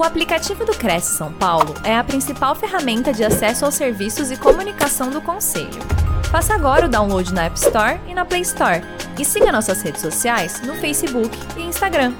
[0.00, 4.36] O aplicativo do Cresce São Paulo é a principal ferramenta de acesso aos serviços e
[4.38, 5.78] comunicação do Conselho.
[6.32, 8.80] Faça agora o download na App Store e na Play Store.
[9.18, 12.14] E siga nossas redes sociais no Facebook e Instagram.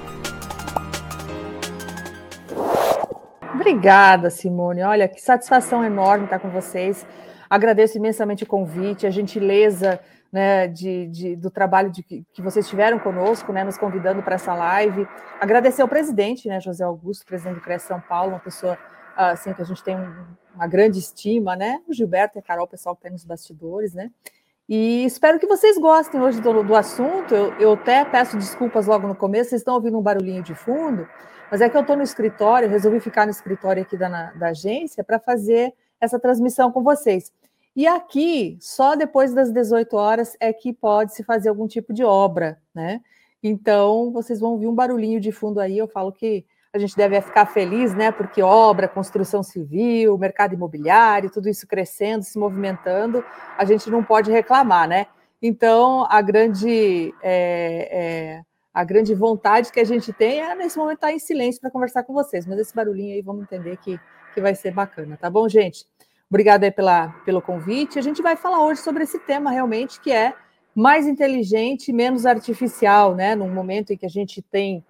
[3.55, 4.83] Obrigada, Simone.
[4.83, 7.07] Olha, que satisfação enorme estar com vocês.
[7.49, 9.99] Agradeço imensamente o convite, a gentileza
[10.33, 14.55] né, de, de, do trabalho de, que vocês tiveram conosco, né, nos convidando para essa
[14.55, 15.07] live.
[15.41, 18.79] Agradecer ao presidente, né, José Augusto, presidente do CRES São Paulo, uma pessoa
[19.17, 19.97] assim, que a gente tem
[20.55, 21.81] uma grande estima, né?
[21.87, 24.11] O Gilberto e a Carol, o pessoal que está nos bastidores, né?
[24.69, 27.35] E espero que vocês gostem hoje do, do assunto.
[27.35, 31.09] Eu, eu, até peço desculpas logo no começo, vocês estão ouvindo um barulhinho de fundo,
[31.51, 35.03] mas é que eu estou no escritório, resolvi ficar no escritório aqui da, da agência
[35.03, 37.33] para fazer essa transmissão com vocês.
[37.75, 42.03] E aqui, só depois das 18 horas é que pode se fazer algum tipo de
[42.03, 43.01] obra, né?
[43.43, 45.79] Então, vocês vão ouvir um barulhinho de fundo aí.
[45.79, 48.13] Eu falo que a gente deve ficar feliz, né?
[48.13, 53.25] Porque obra, construção civil, mercado imobiliário, tudo isso crescendo, se movimentando,
[53.57, 55.07] a gente não pode reclamar, né?
[55.43, 58.43] Então, a grande, é, é,
[58.75, 62.03] a grande vontade que a gente tem é, nesse momento, estar em silêncio para conversar
[62.03, 62.47] com vocês.
[62.47, 63.99] Mas esse barulhinho aí, vamos entender que,
[64.35, 65.87] que vai ser bacana, tá bom, gente?
[66.31, 67.99] Obrigada aí pela, pelo convite.
[67.99, 70.33] A gente vai falar hoje sobre esse tema realmente que é
[70.73, 73.35] mais inteligente, menos artificial, né?
[73.35, 74.85] Num momento em que a gente tem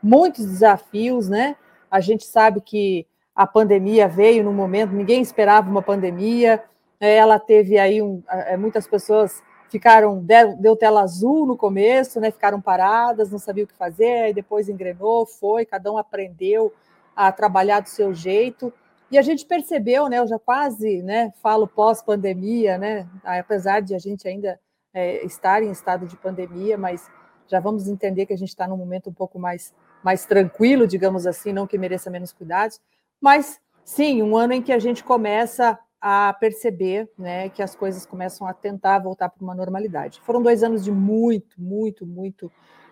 [0.00, 1.56] muitos desafios, né?
[1.90, 6.62] A gente sabe que a pandemia veio no momento, ninguém esperava uma pandemia.
[7.00, 10.24] É, ela teve aí um, é, muitas pessoas ficaram
[10.60, 12.30] deu, tela azul no começo, né?
[12.30, 16.72] Ficaram paradas, não sabiam o que fazer, e depois engrenou, foi, cada um aprendeu
[17.16, 18.72] a trabalhar do seu jeito.
[19.10, 20.18] E a gente percebeu, né?
[20.18, 21.32] Eu já quase, né?
[21.42, 23.08] Falo pós-pandemia, né?
[23.22, 24.58] Apesar de a gente ainda
[24.92, 27.10] é, estar em estado de pandemia, mas
[27.46, 31.26] já vamos entender que a gente está num momento um pouco mais, mais tranquilo, digamos
[31.26, 32.80] assim, não que mereça menos cuidados,
[33.20, 38.04] mas sim, um ano em que a gente começa a perceber né, que as coisas
[38.04, 40.20] começam a tentar voltar para uma normalidade.
[40.20, 42.46] Foram dois anos de muito, muito, muito,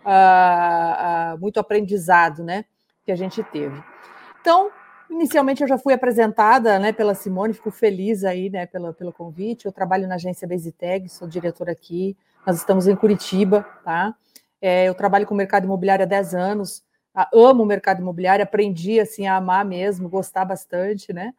[0.05, 2.65] uh, uh, muito aprendizado né,
[3.05, 3.83] que a gente teve.
[4.41, 4.71] Então,
[5.13, 9.67] Inicialmente eu já fui apresentada né, pela Simone, fico feliz aí né, pelo, pelo convite.
[9.67, 12.17] Eu trabalho na agência Basiteg, sou diretora aqui.
[12.47, 14.15] Nós estamos em Curitiba, tá?
[14.61, 16.83] É, eu trabalho com o mercado imobiliário há 10 anos,
[17.31, 21.35] amo o mercado imobiliário, aprendi assim a amar mesmo, gostar bastante, né?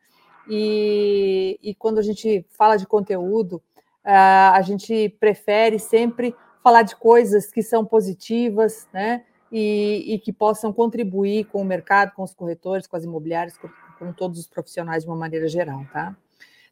[0.48, 3.60] E, e quando a gente fala de conteúdo,
[4.04, 9.24] a gente prefere sempre falar de coisas que são positivas, né?
[9.56, 13.70] E, e, que possam contribuir com o mercado, com os corretores, com as imobiliárias, com,
[14.00, 16.16] com todos os profissionais de uma maneira geral, tá?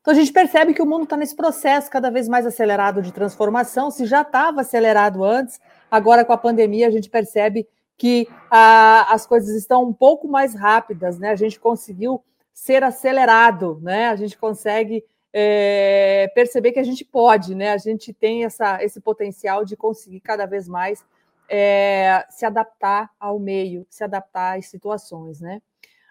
[0.02, 3.12] Então a gente percebe que o mundo está nesse processo cada vez mais acelerado de
[3.12, 3.92] transformação.
[3.92, 5.62] Se já estava acelerado antes,
[5.92, 10.56] agora com a pandemia a gente percebe que a, as coisas estão um pouco mais
[10.56, 11.30] rápidas, né?
[11.30, 14.08] A gente conseguiu ser acelerado, né?
[14.08, 17.72] A gente consegue é, perceber que a gente pode, né?
[17.72, 21.06] A gente tem essa, esse potencial de conseguir cada vez mais
[21.54, 25.62] é, se adaptar ao meio, se adaptar às situações, né?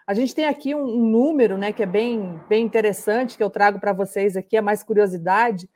[0.05, 3.49] A gente tem aqui um, um número, né, que é bem, bem interessante, que eu
[3.49, 5.67] trago para vocês aqui, é mais curiosidade,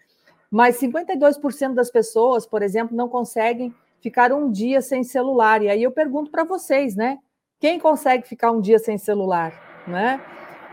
[0.51, 5.63] mas 52% das pessoas, por exemplo, não conseguem ficar um dia sem celular.
[5.63, 7.17] E aí eu pergunto para vocês, né?
[7.59, 10.21] Quem consegue ficar um dia sem celular, né?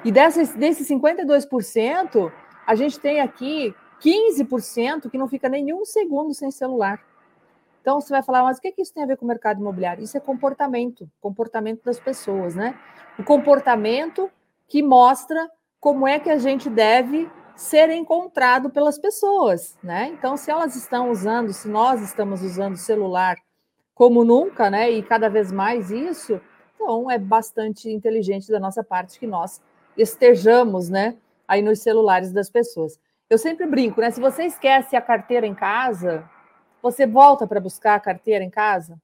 [0.04, 2.30] E desses, desses 52%,
[2.66, 7.00] a gente tem aqui 15% que não fica nenhum segundo sem celular.
[7.82, 10.04] Então você vai falar, mas o que, isso tem a ver com o mercado imobiliário?
[10.04, 12.78] Isso é comportamento, comportamento das pessoas, né?
[13.19, 14.31] O comportamento
[14.69, 15.50] que mostra
[15.81, 20.06] como é que a gente deve ser encontrado pelas pessoas, né?
[20.06, 23.37] Então, se elas estão usando, se nós estamos usando celular
[23.94, 24.88] como nunca, né?
[24.88, 26.41] E cada vez mais isso,
[26.76, 29.60] então é bastante inteligente da nossa parte que nós
[29.97, 31.16] estejamos, né?
[31.48, 32.98] Aí nos celulares das pessoas.
[33.28, 34.12] Eu sempre brinco, né?
[34.12, 36.28] Se você esquece a carteira em casa,
[36.82, 39.00] você volta para buscar a carteira em casa?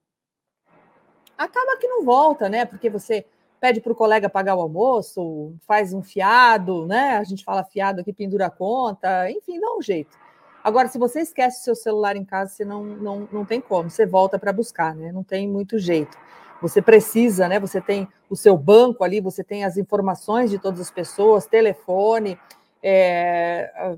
[1.37, 2.65] Acaba que não volta, né?
[2.65, 3.25] Porque você
[3.61, 7.17] pede para o colega pagar o almoço, faz um fiado, né?
[7.17, 10.17] A gente fala fiado aqui, pendura a conta, enfim, dá um jeito.
[10.63, 13.89] Agora, se você esquece o seu celular em casa, você não, não, não tem como,
[13.89, 15.13] você volta para buscar, né?
[15.13, 16.19] Não tem muito jeito.
[16.61, 17.61] Você precisa, né?
[17.61, 22.39] Você tem o seu banco ali, você tem as informações de todas as pessoas, telefone,
[22.83, 23.97] é,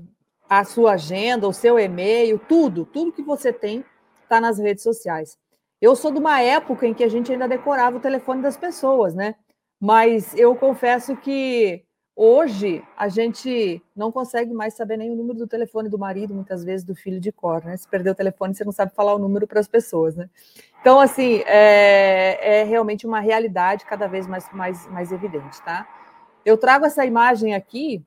[0.51, 3.85] a sua agenda, o seu e-mail, tudo, tudo que você tem
[4.21, 5.37] está nas redes sociais.
[5.79, 9.15] Eu sou de uma época em que a gente ainda decorava o telefone das pessoas,
[9.15, 9.35] né?
[9.79, 15.47] Mas eu confesso que Hoje, a gente não consegue mais saber nem o número do
[15.47, 17.75] telefone do marido, muitas vezes do filho de cor, né?
[17.77, 20.29] Se perder o telefone, você não sabe falar o número para as pessoas, né?
[20.81, 25.87] Então, assim, é, é, realmente uma realidade cada vez mais, mais, mais evidente, tá?
[26.45, 28.03] Eu trago essa imagem aqui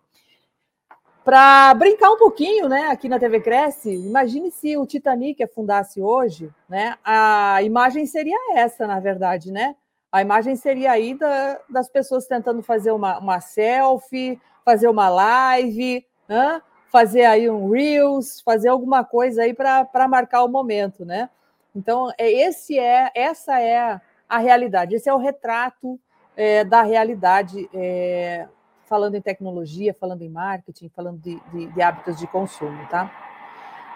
[1.24, 2.88] para brincar um pouquinho, né?
[2.88, 6.96] Aqui na TV Cresce, imagine se o Titanic afundasse hoje, né?
[7.02, 9.74] A imagem seria essa, na verdade, né?
[10.12, 16.06] A imagem seria aí da, das pessoas tentando fazer uma, uma selfie, fazer uma live,
[16.28, 16.62] né?
[16.94, 21.28] fazer aí um Reels, fazer alguma coisa aí para marcar o momento, né?
[21.74, 25.98] Então, é, esse é, essa é a realidade, esse é o retrato
[26.36, 28.46] é, da realidade, é,
[28.94, 33.10] falando em tecnologia, falando em marketing, falando de, de, de hábitos de consumo, tá?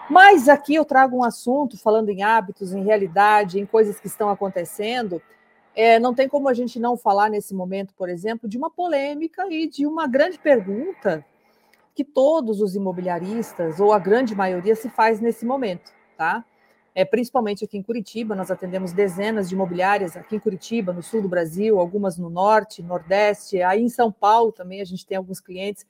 [0.09, 4.29] Mas aqui eu trago um assunto falando em hábitos, em realidade, em coisas que estão
[4.29, 5.21] acontecendo,
[5.73, 9.47] é, não tem como a gente não falar nesse momento, por exemplo, de uma polêmica
[9.49, 11.25] e de uma grande pergunta
[11.95, 16.43] que todos os imobiliaristas, ou a grande maioria, se faz nesse momento, tá?
[16.93, 21.21] É, principalmente aqui em Curitiba, nós atendemos dezenas de imobiliárias aqui em Curitiba, no sul
[21.21, 25.39] do Brasil, algumas no norte, nordeste, aí em São Paulo também a gente tem alguns
[25.39, 25.85] clientes.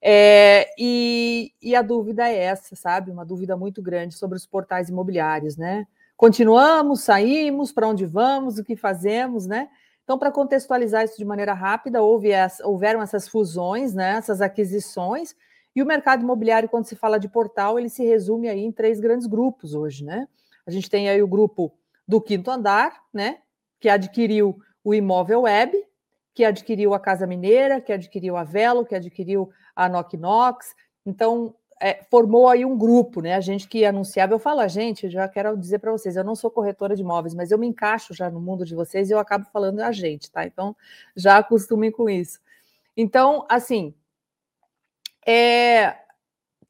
[0.00, 3.10] É, e, e a dúvida é essa, sabe?
[3.10, 5.86] Uma dúvida muito grande sobre os portais imobiliários, né?
[6.16, 9.68] Continuamos, saímos, para onde vamos, o que fazemos, né?
[10.08, 15.36] Então, para contextualizar isso de maneira rápida, houve essa, houveram essas fusões, né, essas aquisições,
[15.78, 18.98] e o mercado imobiliário, quando se fala de portal, ele se resume aí em três
[18.98, 20.26] grandes grupos hoje, né?
[20.66, 21.72] A gente tem aí o grupo
[22.06, 23.38] do quinto andar, né,
[23.78, 25.80] que adquiriu o imóvel web,
[26.34, 30.74] que adquiriu a Casa Mineira, que adquiriu a Velo, que adquiriu a Knock Knox.
[31.06, 33.36] Então, é, formou aí um grupo, né?
[33.36, 36.50] A gente que anunciava, eu falo, gente, já quero dizer para vocês, eu não sou
[36.50, 39.46] corretora de imóveis, mas eu me encaixo já no mundo de vocês e eu acabo
[39.52, 40.44] falando a gente, tá?
[40.44, 40.74] Então,
[41.14, 42.40] já acostumem com isso.
[42.96, 43.94] Então, assim,
[45.30, 45.94] é,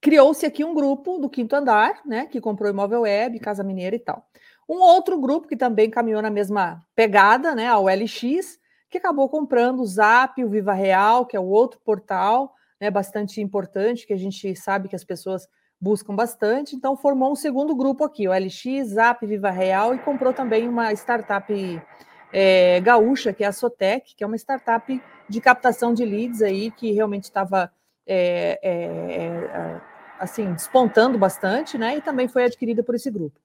[0.00, 2.26] criou-se aqui um grupo do quinto andar, né?
[2.26, 4.26] Que comprou imóvel web, Casa Mineira e tal.
[4.68, 7.68] Um outro grupo que também caminhou na mesma pegada, né?
[7.68, 8.58] A OLX,
[8.90, 13.40] que acabou comprando o Zap, o Viva Real, que é o outro portal, né, bastante
[13.40, 15.46] importante, que a gente sabe que as pessoas
[15.80, 16.74] buscam bastante.
[16.74, 20.92] Então, formou um segundo grupo aqui, o LX, Zap, Viva Real, e comprou também uma
[20.94, 21.80] startup
[22.32, 26.72] é, gaúcha, que é a Sotec, que é uma startup de captação de leads aí,
[26.72, 27.70] que realmente estava
[28.08, 29.80] é, é, é,
[30.18, 31.96] assim, despontando bastante, né?
[31.96, 33.38] E também foi adquirida por esse grupo.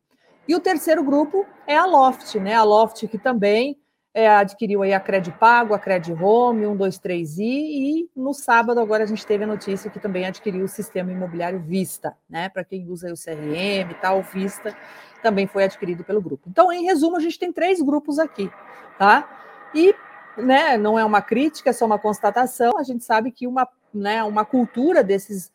[0.48, 2.56] E o terceiro grupo é a Loft, né?
[2.56, 3.78] A Loft que também
[4.14, 5.02] é, adquiriu aí a
[5.40, 10.00] Pago, a Cred Home, 123i, e no sábado agora a gente teve a notícia que
[10.00, 12.48] também adquiriu o sistema imobiliário Vista, né?
[12.50, 14.76] Para quem usa o CRM e tal, Vista
[15.22, 16.48] também foi adquirido pelo grupo.
[16.50, 18.52] Então, em resumo, a gente tem três grupos aqui,
[19.00, 19.28] tá?
[19.74, 19.96] E
[20.38, 22.78] né, não é uma crítica, é só uma constatação.
[22.78, 25.52] A gente sabe que uma, né, uma cultura desses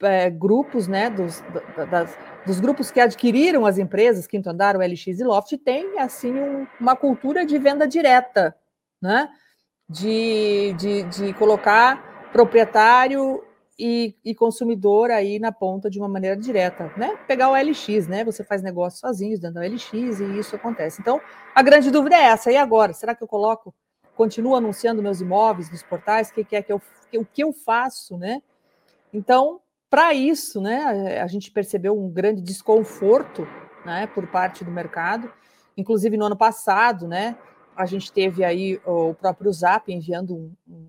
[0.00, 1.42] é, grupos, né, dos,
[1.90, 6.32] das, dos grupos que adquiriram as empresas, Quinto Andar, o LX e Loft, tem assim
[6.32, 8.56] um, uma cultura de venda direta,
[9.00, 9.28] né?
[9.88, 13.44] De, de, de colocar proprietário
[13.78, 17.18] e, e, consumidor aí na ponta de uma maneira direta, né?
[17.26, 18.24] Pegar o LX, né?
[18.24, 21.00] Você faz negócio sozinho dentro do LX e isso acontece.
[21.00, 21.20] Então,
[21.54, 22.50] a grande dúvida é essa.
[22.50, 22.92] E agora?
[22.92, 23.74] Será que eu coloco,
[24.16, 26.30] continuo anunciando meus imóveis nos portais?
[26.30, 26.80] O que, que é que eu,
[27.14, 28.42] o que eu faço, né?
[29.12, 29.60] Então,
[29.90, 33.46] para isso, né, a gente percebeu um grande desconforto
[33.84, 35.30] né, por parte do mercado.
[35.76, 37.36] Inclusive, no ano passado, né,
[37.76, 40.88] a gente teve aí o próprio Zap enviando um, um,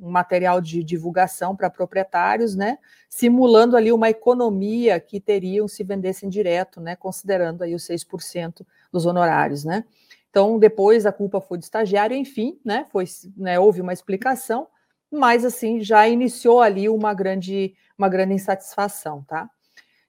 [0.00, 6.28] um material de divulgação para proprietários, né, simulando ali uma economia que teriam se vendessem
[6.28, 9.84] direto, né, considerando aí os 6% dos honorários, né.
[10.30, 13.04] Então, depois a culpa foi do estagiário, enfim, né, foi,
[13.36, 14.68] né, houve uma explicação,
[15.10, 19.48] mas assim já iniciou ali uma grande, uma grande insatisfação, tá?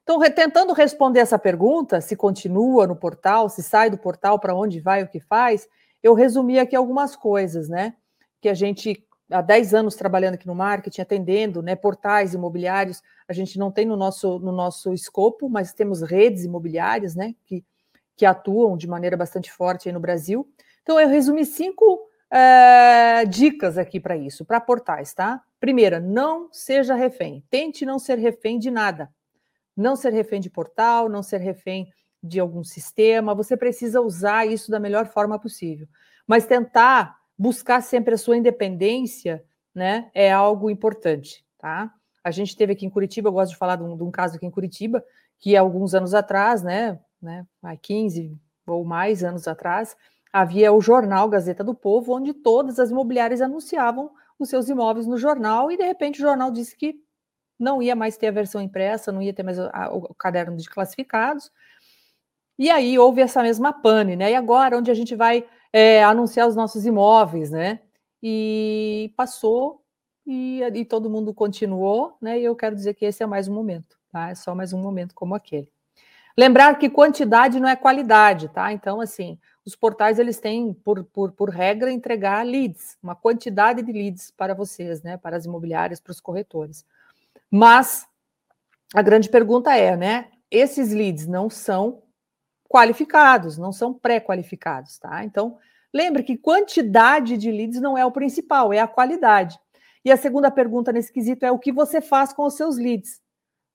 [0.02, 4.80] Então, tentando responder essa pergunta, se continua no portal, se sai do portal, para onde
[4.80, 5.68] vai, o que faz,
[6.02, 7.94] eu resumi aqui algumas coisas, né?
[8.40, 13.34] Que a gente, há 10 anos trabalhando aqui no marketing, atendendo né, portais imobiliários, a
[13.34, 17.34] gente não tem no nosso, no nosso escopo, mas temos redes imobiliárias, né?
[17.44, 17.62] Que,
[18.18, 20.46] que atuam de maneira bastante forte no Brasil.
[20.82, 25.40] Então, eu resumi cinco é, dicas aqui para isso, para portais, tá?
[25.60, 27.44] Primeira, não seja refém.
[27.48, 29.08] Tente não ser refém de nada.
[29.76, 31.88] Não ser refém de portal, não ser refém
[32.20, 33.36] de algum sistema.
[33.36, 35.86] Você precisa usar isso da melhor forma possível.
[36.26, 41.94] Mas tentar buscar sempre a sua independência, né, é algo importante, tá?
[42.24, 44.34] A gente teve aqui em Curitiba, eu gosto de falar de um, de um caso
[44.34, 45.04] aqui em Curitiba,
[45.38, 49.96] que alguns anos atrás, né, né, há 15 ou mais anos atrás,
[50.32, 55.16] havia o jornal Gazeta do Povo, onde todas as imobiliárias anunciavam os seus imóveis no
[55.16, 56.94] jornal, e de repente o jornal disse que
[57.58, 60.56] não ia mais ter a versão impressa, não ia ter mais o, a, o caderno
[60.56, 61.50] de classificados.
[62.58, 64.32] E aí houve essa mesma pane, né?
[64.32, 67.80] E agora, onde a gente vai é, anunciar os nossos imóveis, né?
[68.22, 69.82] E passou
[70.26, 72.38] e, e todo mundo continuou, né?
[72.38, 74.30] E eu quero dizer que esse é mais um momento, tá?
[74.30, 75.70] É só mais um momento como aquele.
[76.38, 78.72] Lembrar que quantidade não é qualidade, tá?
[78.72, 83.90] Então, assim, os portais eles têm, por, por, por regra, entregar leads, uma quantidade de
[83.90, 85.16] leads para vocês, né?
[85.16, 86.86] Para as imobiliárias, para os corretores.
[87.50, 88.06] Mas
[88.94, 90.28] a grande pergunta é, né?
[90.48, 92.04] Esses leads não são
[92.68, 95.24] qualificados, não são pré-qualificados, tá?
[95.24, 95.58] Então,
[95.92, 99.58] lembre que quantidade de leads não é o principal, é a qualidade.
[100.04, 103.20] E a segunda pergunta nesse quesito é o que você faz com os seus leads,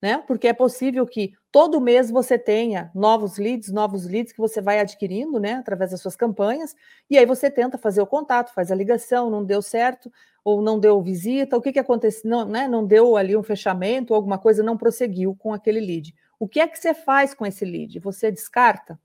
[0.04, 0.22] né?
[0.26, 4.78] Porque é possível que todo mês você tenha novos leads, novos leads que você vai
[4.78, 6.76] adquirindo, né, através das suas campanhas,
[7.08, 10.12] e aí você tenta fazer o contato, faz a ligação, não deu certo,
[10.44, 14.12] ou não deu visita, o que que aconteceu, não, né, não deu ali um fechamento,
[14.12, 16.14] alguma coisa não prosseguiu com aquele lead.
[16.38, 17.98] O que é que você faz com esse lead?
[18.00, 19.00] Você descarta?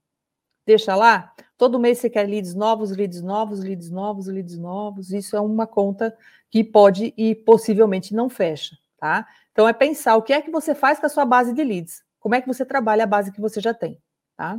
[0.65, 1.33] Deixa lá?
[1.57, 5.13] Todo mês você quer leads novos, leads novos, leads novos, leads novos.
[5.13, 6.13] Isso é uma conta
[6.51, 9.25] que pode e possivelmente não fecha, tá?
[9.59, 12.01] Então é pensar o que é que você faz com a sua base de leads.
[12.17, 14.01] Como é que você trabalha a base que você já tem,
[14.37, 14.57] tá?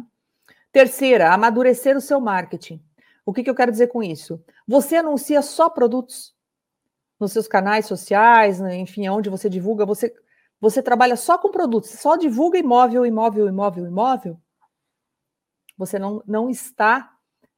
[0.71, 2.85] Terceira, amadurecer o seu marketing.
[3.25, 4.45] O que, que eu quero dizer com isso?
[4.69, 6.35] Você anuncia só produtos
[7.19, 10.14] nos seus canais sociais, né, enfim, onde você divulga, você
[10.61, 14.38] você trabalha só com produtos, só divulga imóvel, imóvel, imóvel, imóvel,
[15.78, 17.11] você não, não está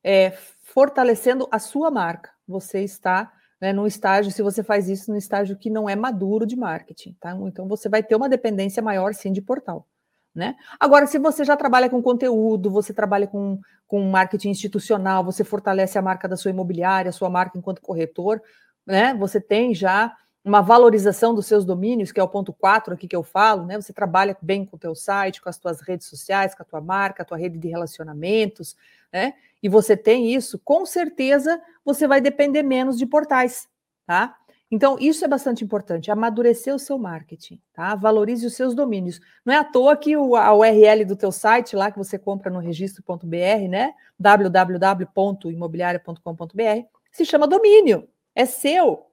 [0.05, 0.31] é,
[0.61, 2.31] fortalecendo a sua marca.
[2.47, 3.33] Você está
[3.63, 7.17] né, num estágio, se você faz isso num estágio que não é maduro de marketing,
[7.21, 7.33] tá?
[7.47, 9.87] Então você vai ter uma dependência maior sim de portal.
[10.35, 10.57] Né?
[10.81, 15.97] Agora, se você já trabalha com conteúdo, você trabalha com, com marketing institucional, você fortalece
[15.97, 18.43] a marca da sua imobiliária, a sua marca enquanto corretor,
[18.85, 19.15] né?
[19.15, 20.13] Você tem já
[20.45, 23.81] uma valorização dos seus domínios, que é o ponto 4 aqui que eu falo, né?
[23.81, 26.81] Você trabalha bem com o teu site, com as tuas redes sociais, com a tua
[26.81, 28.75] marca, a tua rede de relacionamentos,
[29.13, 29.35] né?
[29.63, 33.69] E você tem isso, com certeza você vai depender menos de portais,
[34.07, 34.37] tá?
[34.71, 37.95] Então, isso é bastante importante, amadurecer o seu marketing, tá?
[37.95, 39.21] Valorize os seus domínios.
[39.45, 42.51] Não é à toa que o, a URL do teu site lá que você compra
[42.51, 43.93] no registro.br, né?
[44.19, 49.09] www.imobiliaria.com.br, se chama domínio, é seu.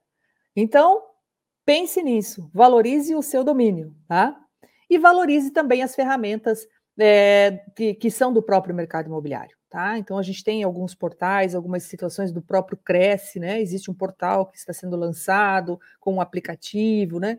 [0.56, 1.10] Então,
[1.70, 4.36] Pense nisso, valorize o seu domínio, tá?
[4.90, 9.98] E valorize também as ferramentas é, que, que, são do próprio mercado imobiliário, tá?
[9.98, 13.62] Então a gente tem alguns portais, algumas situações do próprio Cresce, né?
[13.62, 17.38] Existe um portal que está sendo lançado com um aplicativo, né?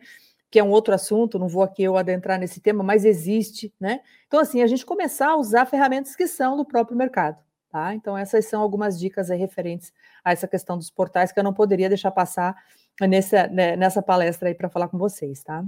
[0.51, 4.01] Que é um outro assunto, não vou aqui eu adentrar nesse tema, mas existe, né?
[4.27, 7.39] Então, assim, a gente começar a usar ferramentas que são do próprio mercado,
[7.71, 7.95] tá?
[7.95, 9.93] Então, essas são algumas dicas referentes
[10.25, 12.57] a essa questão dos portais que eu não poderia deixar passar
[13.01, 15.65] nessa, né, nessa palestra aí para falar com vocês, tá?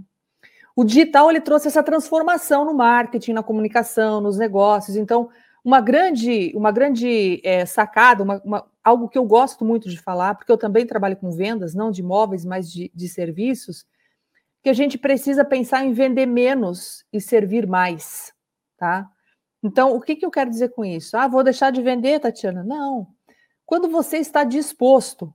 [0.74, 4.96] O digital ele trouxe essa transformação no marketing, na comunicação, nos negócios.
[4.96, 5.28] Então,
[5.64, 10.34] uma grande, uma grande é, sacada, uma, uma, algo que eu gosto muito de falar,
[10.34, 13.86] porque eu também trabalho com vendas, não de imóveis, mas de, de serviços,
[14.62, 18.32] que a gente precisa pensar em vender menos e servir mais,
[18.76, 19.08] tá?
[19.62, 21.16] Então, o que, que eu quero dizer com isso?
[21.16, 22.64] Ah, vou deixar de vender, Tatiana?
[22.64, 23.06] Não.
[23.64, 25.32] Quando você está disposto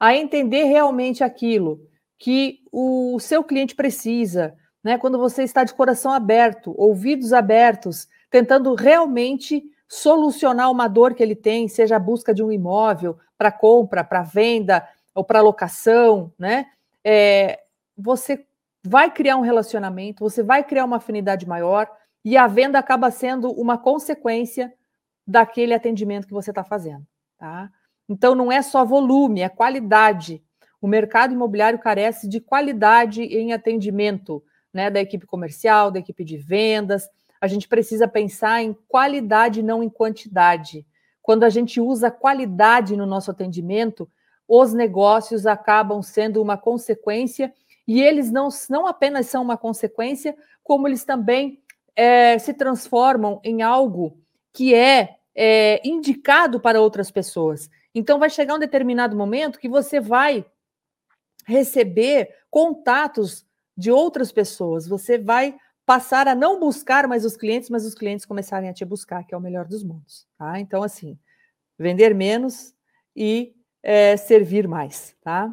[0.00, 1.80] a entender realmente aquilo
[2.18, 4.96] que o seu cliente precisa, né?
[4.96, 11.34] Quando você está de coração aberto, ouvidos abertos, tentando realmente solucionar uma dor que ele
[11.34, 16.66] tem, seja a busca de um imóvel para compra, para venda ou para locação, né?
[17.04, 17.60] É,
[17.96, 18.44] você
[18.84, 21.90] vai criar um relacionamento, você vai criar uma afinidade maior
[22.24, 24.72] e a venda acaba sendo uma consequência
[25.26, 27.06] daquele atendimento que você está fazendo,
[27.38, 27.70] tá?
[28.08, 30.42] Então, não é só volume, é qualidade.
[30.80, 34.42] O mercado imobiliário carece de qualidade em atendimento
[34.72, 37.08] né, da equipe comercial, da equipe de vendas.
[37.40, 40.86] A gente precisa pensar em qualidade, não em quantidade.
[41.22, 44.10] Quando a gente usa qualidade no nosso atendimento,
[44.46, 47.52] os negócios acabam sendo uma consequência,
[47.86, 51.62] e eles não, não apenas são uma consequência, como eles também
[51.94, 54.18] é, se transformam em algo
[54.52, 57.68] que é, é indicado para outras pessoas.
[57.94, 60.44] Então, vai chegar um determinado momento que você vai
[61.46, 65.56] receber contatos de outras pessoas, você vai
[65.88, 69.32] passar a não buscar mais os clientes, mas os clientes começarem a te buscar, que
[69.32, 70.28] é o melhor dos mundos.
[70.36, 70.60] Tá?
[70.60, 71.18] Então, assim,
[71.78, 72.74] vender menos
[73.16, 75.16] e é, servir mais.
[75.22, 75.50] Tá?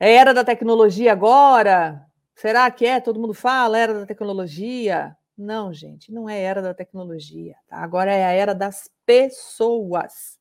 [0.00, 2.04] É era da tecnologia agora?
[2.34, 2.98] Será que é?
[2.98, 5.16] Todo mundo fala, era da tecnologia.
[5.38, 7.54] Não, gente, não é era da tecnologia.
[7.68, 7.76] Tá?
[7.76, 10.36] Agora é a era das pessoas.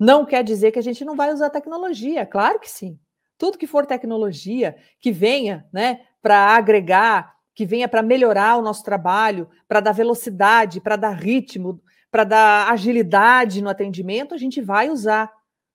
[0.00, 2.98] Não quer dizer que a gente não vai usar tecnologia, claro que sim.
[3.36, 8.82] Tudo que for tecnologia que venha, né, para agregar, que venha para melhorar o nosso
[8.82, 11.80] trabalho, para dar velocidade, para dar ritmo,
[12.10, 15.32] para dar agilidade no atendimento, a gente vai usar.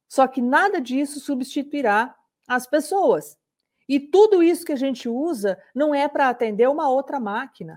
[0.08, 2.16] Só que nada disso substituirá
[2.48, 3.38] as pessoas.
[3.90, 7.76] E tudo isso que a gente usa não é para atender uma outra máquina,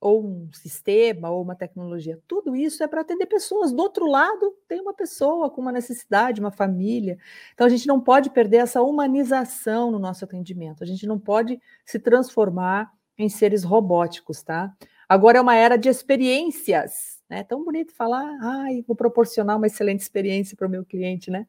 [0.00, 2.20] ou um sistema, ou uma tecnologia.
[2.28, 3.72] Tudo isso é para atender pessoas.
[3.72, 7.18] Do outro lado, tem uma pessoa com uma necessidade, uma família.
[7.54, 10.84] Então, a gente não pode perder essa humanização no nosso atendimento.
[10.84, 14.74] A gente não pode se transformar em seres robóticos, tá?
[15.08, 17.44] Agora é uma era de experiências, né?
[17.44, 21.46] Tão bonito falar, ai, vou proporcionar uma excelente experiência para o meu cliente, né?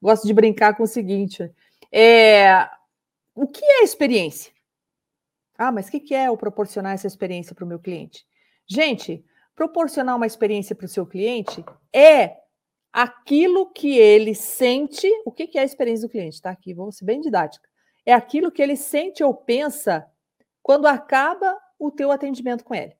[0.00, 1.50] Gosto de brincar com o seguinte:
[1.92, 2.68] é,
[3.34, 4.52] o que é experiência?
[5.58, 8.26] Ah, mas o que é o proporcionar essa experiência para o meu cliente?
[8.66, 12.36] Gente, proporcionar uma experiência para o seu cliente é
[12.92, 15.08] aquilo que ele sente.
[15.24, 16.42] O que é a experiência do cliente?
[16.42, 17.68] Tá aqui, vou ser bem didática.
[18.04, 20.06] É aquilo que ele sente ou pensa
[20.66, 22.96] quando acaba o teu atendimento com ele.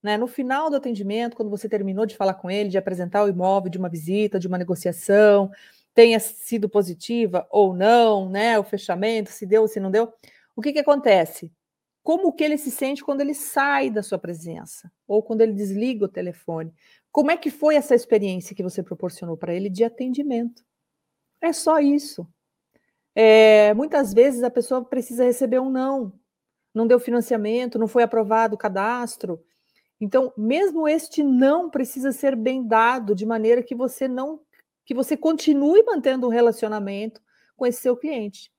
[0.00, 0.16] Né?
[0.16, 3.68] No final do atendimento, quando você terminou de falar com ele, de apresentar o imóvel,
[3.68, 5.50] de uma visita, de uma negociação,
[5.92, 8.60] tenha sido positiva ou não, né?
[8.60, 10.12] O fechamento, se deu ou se não deu,
[10.54, 11.52] o que, que acontece?
[12.04, 16.04] como que ele se sente quando ele sai da sua presença ou quando ele desliga
[16.04, 16.72] o telefone.
[17.12, 20.64] Como é que foi essa experiência que você proporcionou para ele de atendimento?
[21.42, 22.26] É só isso.
[23.14, 26.12] É, muitas vezes a pessoa precisa receber um não,
[26.74, 29.40] não deu financiamento, não foi aprovado o cadastro.
[30.00, 34.40] Então, mesmo este não precisa ser bem dado de maneira que você não
[34.84, 37.20] que você continue mantendo um relacionamento
[37.56, 38.50] com esse seu cliente.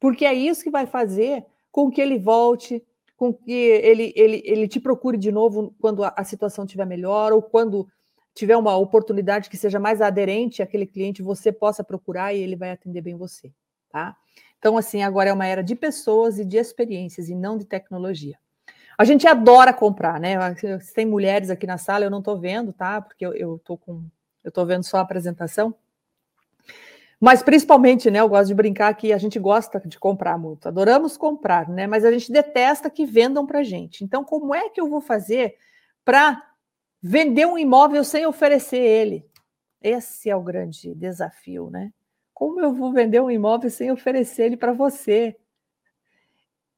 [0.00, 2.82] Porque é isso que vai fazer com que ele volte,
[3.16, 7.32] com que ele, ele, ele te procure de novo quando a, a situação estiver melhor,
[7.32, 7.86] ou quando
[8.34, 12.70] tiver uma oportunidade que seja mais aderente àquele cliente, você possa procurar e ele vai
[12.70, 13.52] atender bem você,
[13.88, 14.16] tá?
[14.58, 18.38] Então, assim, agora é uma era de pessoas e de experiências e não de tecnologia.
[18.98, 20.36] A gente adora comprar, né?
[20.80, 23.00] Se tem mulheres aqui na sala, eu não estou vendo, tá?
[23.00, 24.04] Porque eu, eu tô com.
[24.42, 25.74] Eu tô vendo só a apresentação.
[27.20, 31.16] Mas principalmente, né, eu gosto de brincar que a gente gosta de comprar muito, adoramos
[31.16, 31.86] comprar, né?
[31.86, 34.04] Mas a gente detesta que vendam para gente.
[34.04, 35.56] Então, como é que eu vou fazer
[36.04, 36.42] para
[37.02, 39.24] vender um imóvel sem oferecer ele?
[39.82, 41.90] Esse é o grande desafio, né?
[42.36, 45.34] Como eu vou vender um imóvel sem oferecer ele para você?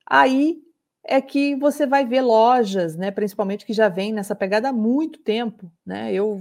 [0.06, 0.62] Aí
[1.04, 5.18] é que você vai ver lojas, né, principalmente que já vem nessa pegada há muito
[5.18, 6.14] tempo, né?
[6.14, 6.38] Eu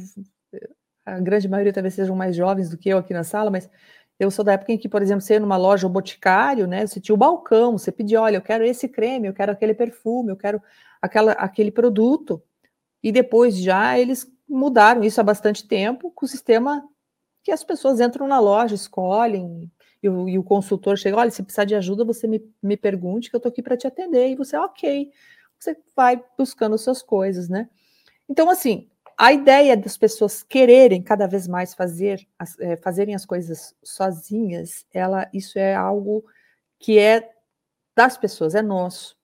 [1.03, 3.67] a grande maioria talvez sejam mais jovens do que eu aqui na sala, mas
[4.19, 6.85] eu sou da época em que, por exemplo, você ia numa loja ou boticário, né?
[6.85, 10.29] Você tinha o balcão, você pedia, olha, eu quero esse creme, eu quero aquele perfume,
[10.29, 10.61] eu quero
[11.01, 12.39] aquela, aquele produto.
[13.01, 16.87] E depois já eles mudaram isso há bastante tempo com o sistema
[17.47, 19.71] que as pessoas entram na loja, escolhem,
[20.03, 23.29] e o, e o consultor chega, olha, se precisar de ajuda, você me, me pergunte
[23.29, 24.27] que eu estou aqui para te atender.
[24.27, 25.09] E você, ok,
[25.57, 27.69] você vai buscando suas coisas, né?
[28.27, 32.27] Então, assim, a ideia das pessoas quererem cada vez mais fazer
[32.59, 36.25] é, fazerem as coisas sozinhas, ela isso é algo
[36.77, 37.31] que é
[37.95, 39.15] das pessoas, é nosso.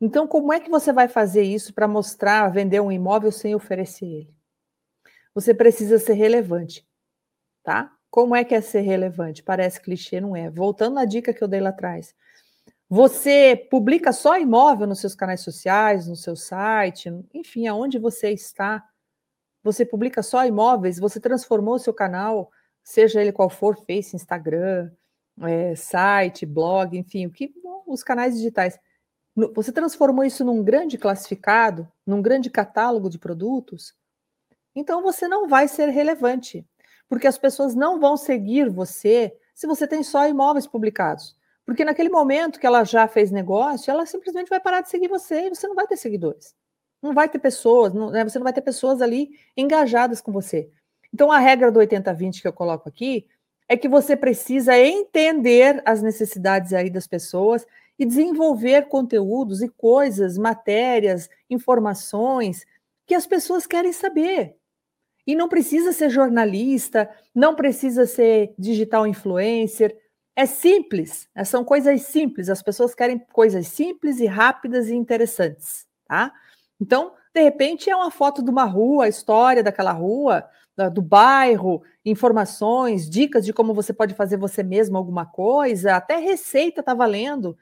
[0.00, 4.06] Então, como é que você vai fazer isso para mostrar, vender um imóvel sem oferecer
[4.06, 4.34] ele?
[5.32, 6.84] Você precisa ser relevante,
[7.62, 7.92] tá?
[8.10, 9.42] Como é que é ser relevante?
[9.42, 10.50] Parece clichê, não é?
[10.50, 12.14] Voltando à dica que eu dei lá atrás.
[12.88, 18.84] Você publica só imóvel nos seus canais sociais, no seu site, enfim, aonde você está
[19.62, 22.50] você publica só imóveis, você transformou seu canal,
[22.82, 24.90] seja ele qual for, Face, Instagram,
[25.42, 27.52] é, site, blog, enfim, o que
[27.86, 28.78] os canais digitais.
[29.54, 33.94] Você transformou isso num grande classificado, num grande catálogo de produtos,
[34.74, 36.66] então você não vai ser relevante,
[37.10, 41.36] porque as pessoas não vão seguir você se você tem só imóveis publicados.
[41.66, 45.48] Porque naquele momento que ela já fez negócio, ela simplesmente vai parar de seguir você
[45.48, 46.54] e você não vai ter seguidores.
[47.02, 50.70] Não vai ter pessoas, não, né, você não vai ter pessoas ali engajadas com você.
[51.12, 53.26] Então, a regra do 80-20 que eu coloco aqui
[53.68, 57.66] é que você precisa entender as necessidades aí das pessoas
[57.98, 62.64] e desenvolver conteúdos e coisas, matérias, informações
[63.04, 64.59] que as pessoas querem saber.
[65.26, 69.96] E não precisa ser jornalista, não precisa ser digital influencer.
[70.34, 72.48] É simples, são coisas simples.
[72.48, 76.32] As pessoas querem coisas simples e rápidas e interessantes, tá?
[76.80, 80.48] Então, de repente, é uma foto de uma rua, a história daquela rua,
[80.94, 86.80] do bairro, informações, dicas de como você pode fazer você mesmo alguma coisa, até receita
[86.80, 87.56] está valendo.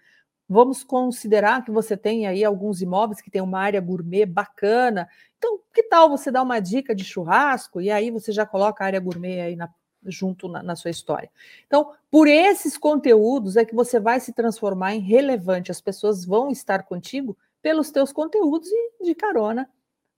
[0.49, 5.07] Vamos considerar que você tem aí alguns imóveis que tem uma área gourmet bacana.
[5.37, 8.87] Então, que tal você dar uma dica de churrasco e aí você já coloca a
[8.87, 9.69] área gourmet aí na,
[10.07, 11.31] junto na, na, sua história.
[11.67, 15.71] Então, por esses conteúdos é que você vai se transformar em relevante.
[15.71, 19.69] As pessoas vão estar contigo pelos teus conteúdos e de carona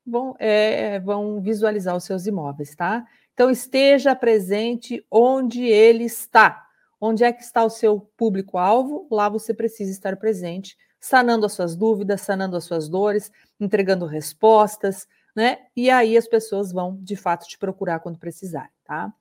[0.07, 3.05] vão, é, vão visualizar os seus imóveis, tá?
[3.35, 6.70] Então, esteja presente onde ele está.
[7.01, 9.07] Onde é que está o seu público-alvo?
[9.11, 15.09] Lá você precisa estar presente, sanando as suas dúvidas, sanando as suas dores, entregando respostas,
[15.35, 15.59] né?
[15.75, 19.13] E aí as pessoas vão, de fato, te procurar quando precisar, tá?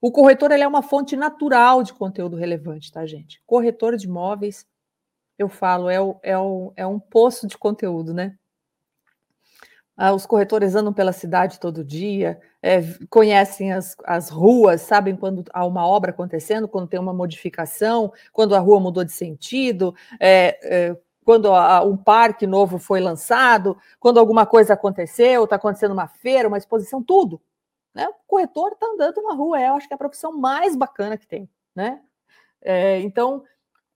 [0.00, 3.42] O corretor ele é uma fonte natural de conteúdo relevante, tá, gente?
[3.46, 4.66] Corretor de imóveis,
[5.38, 8.38] eu falo, é, o, é, o, é um poço de conteúdo, né?
[9.96, 15.42] Ah, os corretores andam pela cidade todo dia, é, conhecem as, as ruas, sabem quando
[15.54, 20.58] há uma obra acontecendo, quando tem uma modificação, quando a rua mudou de sentido, é,
[20.62, 26.06] é, quando a, um parque novo foi lançado, quando alguma coisa aconteceu, está acontecendo uma
[26.06, 27.40] feira, uma exposição, tudo.
[27.94, 28.06] Né?
[28.06, 31.16] O corretor está andando na rua, é, eu acho que é a profissão mais bacana
[31.16, 31.48] que tem.
[31.74, 32.00] Né?
[32.60, 33.42] É, então,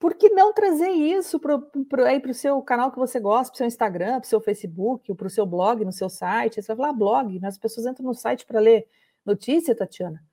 [0.00, 3.66] por que não trazer isso para o seu canal que você gosta, para o seu
[3.66, 6.54] Instagram, para o seu Facebook, para o seu blog, no seu site?
[6.54, 8.88] Você vai falar ah, blog, mas as pessoas entram no site para ler
[9.26, 10.24] notícia, Tatiana?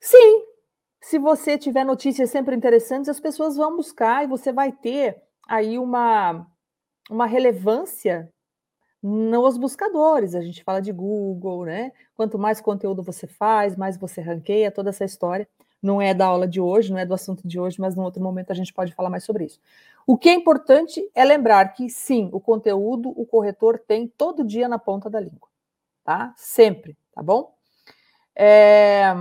[0.00, 0.44] Sim,
[1.00, 5.78] se você tiver notícias sempre interessantes, as pessoas vão buscar e você vai ter aí
[5.78, 6.44] uma,
[7.08, 8.28] uma relevância
[9.00, 10.34] nos buscadores.
[10.34, 11.92] A gente fala de Google, né?
[12.12, 15.48] Quanto mais conteúdo você faz, mais você ranqueia, toda essa história
[15.82, 18.22] não é da aula de hoje, não é do assunto de hoje, mas num outro
[18.22, 19.60] momento a gente pode falar mais sobre isso.
[20.06, 24.68] O que é importante é lembrar que sim, o conteúdo o corretor tem todo dia
[24.68, 25.48] na ponta da língua,
[26.04, 26.32] tá?
[26.36, 27.54] Sempre, tá bom?
[28.34, 29.14] É...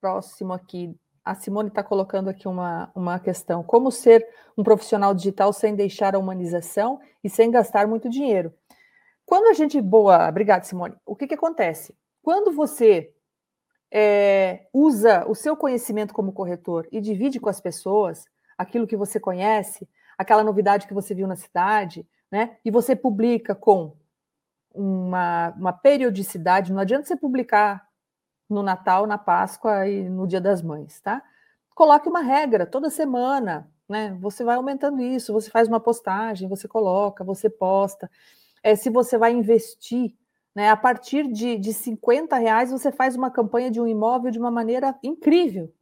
[0.00, 0.94] Próximo aqui,
[1.24, 4.26] a Simone está colocando aqui uma, uma questão: como ser
[4.58, 8.52] um profissional digital sem deixar a humanização e sem gastar muito dinheiro?
[9.24, 9.80] Quando a gente.
[9.80, 10.96] Boa, obrigada, Simone.
[11.06, 11.94] O que, que acontece?
[12.22, 13.12] Quando você
[13.94, 18.24] é, usa o seu conhecimento como corretor e divide com as pessoas
[18.56, 22.56] aquilo que você conhece, aquela novidade que você viu na cidade, né?
[22.64, 23.94] E você publica com
[24.74, 27.86] uma, uma periodicidade, não adianta você publicar
[28.48, 31.22] no Natal, na Páscoa e no Dia das Mães, tá?
[31.74, 34.16] Coloque uma regra toda semana, né?
[34.20, 38.10] Você vai aumentando isso, você faz uma postagem, você coloca, você posta.
[38.62, 40.16] É, se você vai investir
[40.54, 40.70] né?
[40.70, 44.50] A partir de, de 50 reais, você faz uma campanha de um imóvel de uma
[44.50, 45.72] maneira incrível.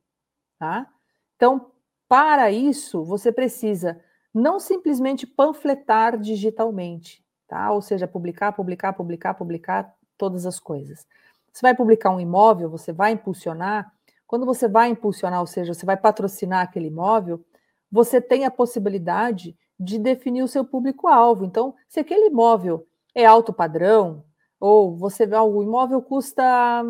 [0.59, 0.89] Tá?
[1.37, 1.71] Então,
[2.09, 4.01] para isso, você precisa
[4.33, 7.73] não simplesmente panfletar digitalmente, tá?
[7.73, 11.07] ou seja, publicar, publicar, publicar, publicar todas as coisas.
[11.53, 13.93] Você vai publicar um imóvel, você vai impulsionar.
[14.27, 17.45] Quando você vai impulsionar, ou seja, você vai patrocinar aquele imóvel,
[17.91, 21.45] você tem a possibilidade de definir o seu público-alvo.
[21.45, 24.23] Então, se aquele imóvel é alto padrão,
[24.61, 26.85] ou você vê, o imóvel custa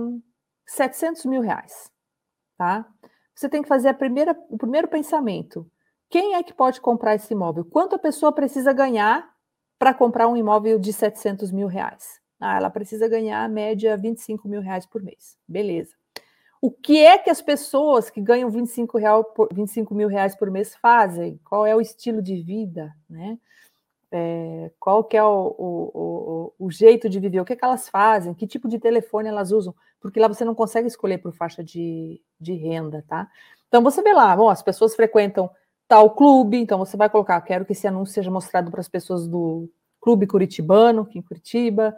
[0.66, 1.90] 700 mil reais,
[2.58, 2.86] tá?
[3.34, 5.66] Você tem que fazer a primeira, o primeiro pensamento.
[6.10, 7.64] Quem é que pode comprar esse imóvel?
[7.64, 9.30] Quanto a pessoa precisa ganhar
[9.78, 12.20] para comprar um imóvel de 700 mil reais?
[12.40, 15.38] Ah, ela precisa ganhar a média 25 mil reais por mês.
[15.46, 15.94] Beleza.
[16.60, 20.50] O que é que as pessoas que ganham 25, real por, 25 mil reais por
[20.50, 21.40] mês fazem?
[21.44, 23.38] Qual é o estilo de vida, né?
[24.12, 27.64] É, qual que é o, o, o, o, jeito de viver, o que, é que
[27.64, 31.32] elas fazem, que tipo de telefone elas usam, porque lá você não consegue escolher por
[31.32, 33.28] faixa de, de renda, tá?
[33.68, 35.48] Então você vê lá, bom, as pessoas frequentam
[35.86, 39.26] tal clube, então você vai colocar, quero que esse anúncio seja mostrado para as pessoas
[39.26, 39.68] do
[40.00, 41.94] clube curitibano, aqui em Curitiba,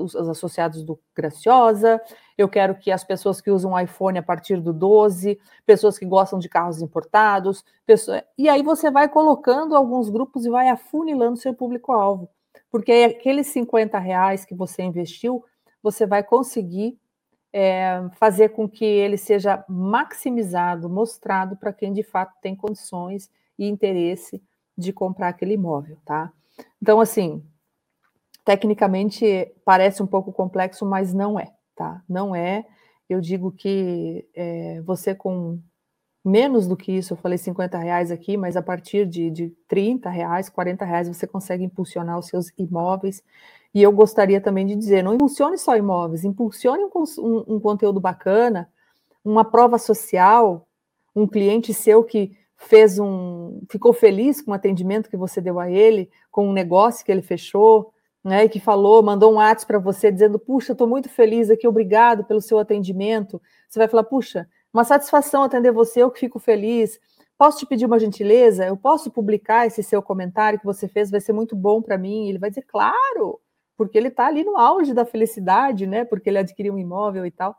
[0.00, 2.00] os, associados do Graciosa,
[2.36, 6.38] eu quero que as pessoas que usam iPhone a partir do 12, pessoas que gostam
[6.38, 8.22] de carros importados, pessoas...
[8.36, 12.28] e aí você vai colocando alguns grupos e vai afunilando seu público-alvo,
[12.70, 15.44] porque aqueles 50 reais que você investiu,
[15.82, 16.98] você vai conseguir
[17.52, 23.68] é, fazer com que ele seja maximizado, mostrado para quem de fato tem condições e
[23.68, 24.42] interesse
[24.76, 26.32] de comprar aquele imóvel, tá?
[26.80, 27.42] Então, assim,
[28.44, 32.02] Tecnicamente parece um pouco complexo, mas não é, tá?
[32.08, 32.66] Não é.
[33.08, 35.60] Eu digo que é, você com
[36.24, 40.08] menos do que isso, eu falei 50 reais aqui, mas a partir de, de 30
[40.10, 43.22] reais, 40 reais, você consegue impulsionar os seus imóveis.
[43.72, 48.00] E eu gostaria também de dizer, não impulsione só imóveis, impulsione um, um, um conteúdo
[48.00, 48.68] bacana,
[49.24, 50.66] uma prova social,
[51.14, 55.70] um cliente seu que fez um, ficou feliz com o atendimento que você deu a
[55.70, 57.92] ele, com um negócio que ele fechou,
[58.24, 62.24] né, que falou, mandou um WhatsApp para você dizendo: Puxa, estou muito feliz aqui, obrigado
[62.24, 63.40] pelo seu atendimento.
[63.68, 66.98] Você vai falar: Puxa, uma satisfação atender você, eu que fico feliz.
[67.36, 68.64] Posso te pedir uma gentileza?
[68.64, 71.10] Eu posso publicar esse seu comentário que você fez?
[71.10, 72.28] Vai ser muito bom para mim.
[72.28, 73.40] Ele vai dizer: Claro,
[73.76, 76.04] porque ele está ali no auge da felicidade, né?
[76.04, 77.56] Porque ele adquiriu um imóvel e tal.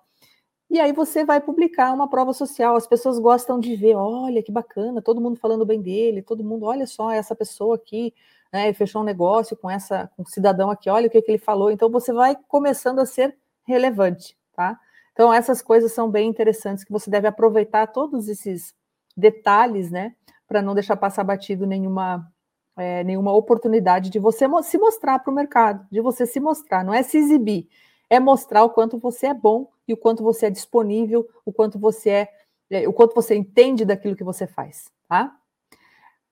[0.73, 2.75] E aí você vai publicar uma prova social.
[2.75, 6.65] As pessoas gostam de ver, olha que bacana, todo mundo falando bem dele, todo mundo,
[6.65, 8.12] olha só essa pessoa aqui,
[8.51, 11.38] né, fechou um negócio com essa com um cidadão aqui, olha o que, que ele
[11.38, 11.69] falou.
[11.69, 14.79] Então você vai começando a ser relevante, tá?
[15.12, 18.73] Então essas coisas são bem interessantes que você deve aproveitar todos esses
[19.15, 20.15] detalhes, né,
[20.47, 22.27] para não deixar passar batido nenhuma
[22.75, 26.95] é, nenhuma oportunidade de você se mostrar para o mercado, de você se mostrar, não
[26.95, 27.69] é se exibir,
[28.13, 31.80] é mostrar o quanto você é bom e o quanto você é disponível, o quanto
[31.80, 32.30] você é,
[32.69, 35.36] é o quanto você entende daquilo que você faz, tá?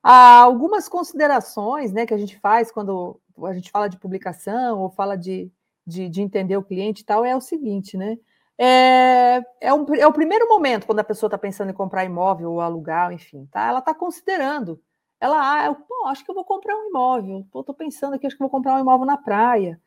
[0.04, 4.90] Há algumas considerações, né, que a gente faz quando a gente fala de publicação ou
[4.90, 5.52] fala de,
[5.86, 8.18] de, de entender o cliente e tal, é o seguinte, né?
[8.58, 12.52] É, é, um, é o primeiro momento quando a pessoa está pensando em comprar imóvel
[12.52, 13.68] ou alugar, enfim, tá?
[13.68, 14.80] Ela está considerando
[15.22, 17.48] ela, ah, eu, pô, acho que eu vou comprar um imóvel.
[17.52, 19.80] Tô pensando aqui, acho que vou comprar um imóvel na praia.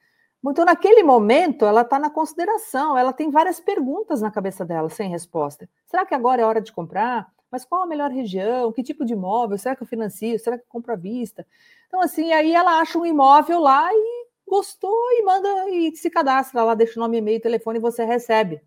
[0.50, 5.08] Então, naquele momento, ela está na consideração, ela tem várias perguntas na cabeça dela, sem
[5.08, 5.68] resposta.
[5.86, 7.32] Será que agora é hora de comprar?
[7.50, 8.72] Mas qual a melhor região?
[8.72, 9.56] Que tipo de imóvel?
[9.56, 10.38] Será que eu financio?
[10.38, 11.46] Será que eu compro à vista?
[11.86, 16.62] Então, assim, aí ela acha um imóvel lá e gostou e manda e se cadastra
[16.62, 18.60] lá, deixa o nome, e-mail, telefone e você recebe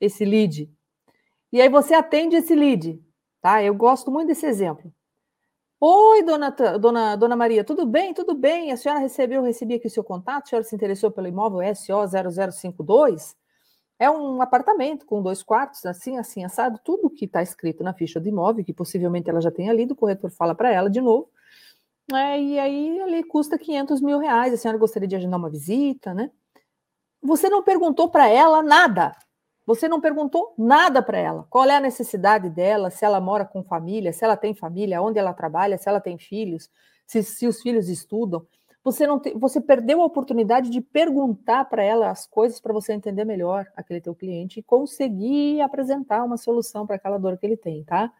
[0.00, 0.70] esse lead.
[1.52, 3.02] E aí você atende esse lead,
[3.40, 3.62] tá?
[3.62, 4.92] Eu gosto muito desse exemplo.
[5.80, 8.12] Oi, dona, dona, dona Maria, tudo bem?
[8.12, 8.72] Tudo bem?
[8.72, 13.36] A senhora recebeu, recebi aqui o seu contato, a senhora se interessou pelo imóvel SO0052?
[13.96, 18.18] É um apartamento com dois quartos, assim, assim, assado, tudo que está escrito na ficha
[18.18, 21.30] do imóvel, que possivelmente ela já tenha lido, o corretor fala para ela de novo.
[22.12, 26.12] É, e aí ele custa 500 mil reais, a senhora gostaria de agendar uma visita,
[26.12, 26.28] né?
[27.22, 29.14] Você não perguntou para ela nada,
[29.68, 31.46] você não perguntou nada para ela.
[31.50, 35.18] Qual é a necessidade dela, se ela mora com família, se ela tem família, onde
[35.18, 36.70] ela trabalha, se ela tem filhos,
[37.06, 38.46] se, se os filhos estudam.
[38.82, 42.94] Você não te, você perdeu a oportunidade de perguntar para ela as coisas para você
[42.94, 47.56] entender melhor aquele teu cliente e conseguir apresentar uma solução para aquela dor que ele
[47.58, 48.10] tem, tá?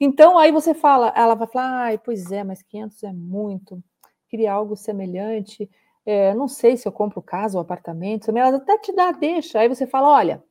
[0.00, 3.80] Então aí você fala, ela vai falar, ai, pois é, mas 500 é muito.
[4.28, 5.70] Queria algo semelhante.
[6.04, 8.36] É, não sei se eu compro casa ou apartamento.
[8.36, 9.60] Ela até te dá, deixa.
[9.60, 10.42] Aí você fala, olha,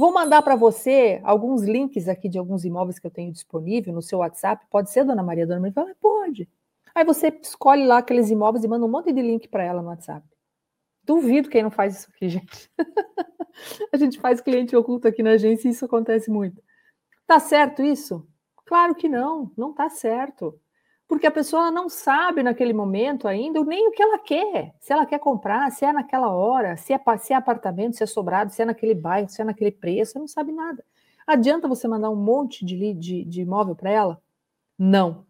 [0.00, 4.00] Vou mandar para você alguns links aqui de alguns imóveis que eu tenho disponível no
[4.00, 4.64] seu WhatsApp.
[4.70, 5.46] Pode ser, dona Maria?
[5.46, 6.48] Dona Maria fala, pode.
[6.94, 9.88] Aí você escolhe lá aqueles imóveis e manda um monte de link para ela no
[9.88, 10.26] WhatsApp.
[11.04, 12.70] Duvido quem não faz isso aqui, gente.
[13.92, 16.62] a gente faz cliente oculto aqui na agência e isso acontece muito.
[17.26, 18.26] Tá certo isso?
[18.64, 20.58] Claro que não, não tá certo
[21.10, 25.04] porque a pessoa não sabe naquele momento ainda nem o que ela quer, se ela
[25.04, 28.62] quer comprar, se é naquela hora, se é, se é apartamento, se é sobrado, se
[28.62, 30.84] é naquele bairro, se é naquele preço, ela não sabe nada.
[31.26, 34.22] Adianta você mandar um monte de, de, de imóvel para ela?
[34.78, 35.26] Não.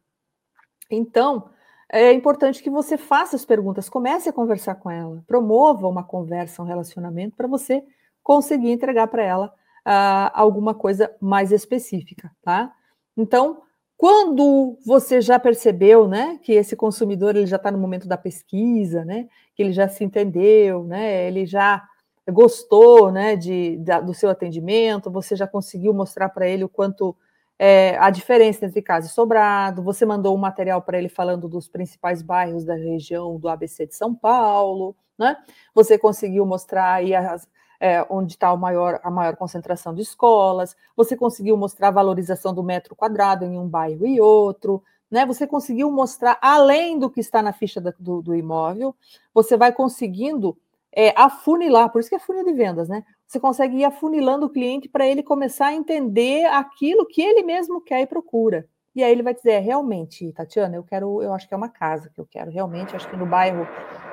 [0.90, 1.48] Então,
[1.90, 6.60] é importante que você faça as perguntas, comece a conversar com ela, promova uma conversa,
[6.60, 7.82] um relacionamento, para você
[8.22, 12.70] conseguir entregar para ela uh, alguma coisa mais específica, tá?
[13.16, 13.62] Então,
[14.00, 19.04] quando você já percebeu, né, que esse consumidor ele já está no momento da pesquisa,
[19.04, 21.86] né, que ele já se entendeu, né, ele já
[22.26, 27.14] gostou, né, de, da, do seu atendimento, você já conseguiu mostrar para ele o quanto
[27.58, 31.68] é, a diferença entre casa e sobrado, você mandou um material para ele falando dos
[31.68, 35.36] principais bairros da região do ABC de São Paulo, né,
[35.74, 37.46] você conseguiu mostrar aí as,
[37.80, 42.62] é, onde está maior, a maior concentração de escolas, você conseguiu mostrar a valorização do
[42.62, 45.24] metro quadrado em um bairro e outro, né?
[45.24, 48.94] Você conseguiu mostrar, além do que está na ficha do, do imóvel,
[49.32, 50.56] você vai conseguindo
[50.92, 53.02] é, afunilar, por isso que é funil de vendas, né?
[53.26, 57.80] Você consegue ir afunilando o cliente para ele começar a entender aquilo que ele mesmo
[57.80, 58.68] quer e procura.
[58.94, 61.68] E aí ele vai dizer, é, realmente, Tatiana, eu quero, eu acho que é uma
[61.68, 63.66] casa que eu quero realmente, acho que no bairro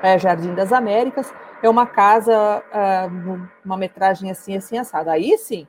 [0.03, 3.07] é, Jardim das Américas é uma casa, é,
[3.65, 5.11] uma metragem assim, assim, assada.
[5.11, 5.67] Aí sim,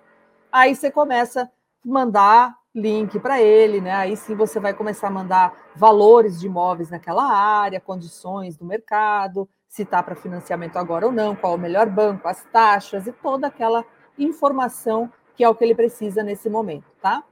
[0.53, 1.49] aí você começa a
[1.83, 3.93] mandar link para ele, né?
[3.93, 9.49] Aí sim você vai começar a mandar valores de imóveis naquela área, condições do mercado,
[9.69, 13.47] se está para financiamento agora ou não, qual o melhor banco, as taxas e toda
[13.47, 13.85] aquela
[14.19, 17.23] informação que é o que ele precisa nesse momento, tá?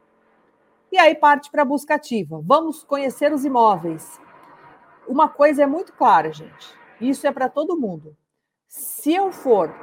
[0.91, 2.41] E aí parte para a busca ativa.
[2.45, 4.21] Vamos conhecer os imóveis.
[5.07, 6.75] Uma coisa é muito clara, gente.
[7.01, 8.17] Isso é para todo mundo.
[8.69, 9.75] Se eu for,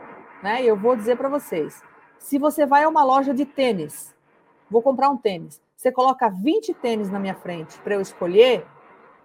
[0.42, 1.82] né, eu vou dizer para vocês,
[2.20, 4.13] se você vai a uma loja de tênis,
[4.70, 8.66] vou comprar um tênis, você coloca 20 tênis na minha frente para eu escolher,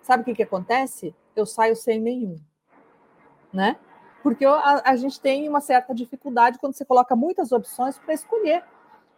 [0.02, 1.14] sabe o que, que acontece?
[1.34, 2.36] Eu saio sem nenhum,
[3.52, 3.76] né?
[4.22, 8.64] Porque a, a gente tem uma certa dificuldade quando você coloca muitas opções para escolher.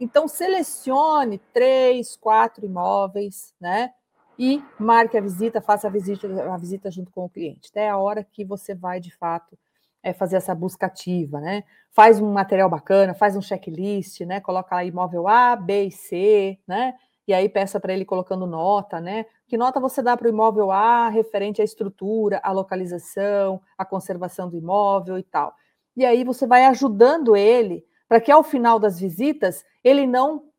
[0.00, 3.92] Então, selecione três, quatro imóveis, né?
[4.38, 7.68] E marque a visita, faça a visita, a visita junto com o cliente.
[7.70, 9.58] Até a hora que você vai, de fato,
[10.02, 11.62] é, fazer essa busca ativa, né?
[11.90, 14.40] Faz um material bacana, faz um checklist, né?
[14.40, 16.94] Coloca lá imóvel A, B e C, né?
[17.28, 19.26] E aí peça para ele colocando nota, né?
[19.46, 24.48] Que nota você dá para o imóvel A referente à estrutura, à localização, à conservação
[24.48, 25.52] do imóvel e tal.
[25.94, 30.51] E aí você vai ajudando ele para que ao final das visitas ele não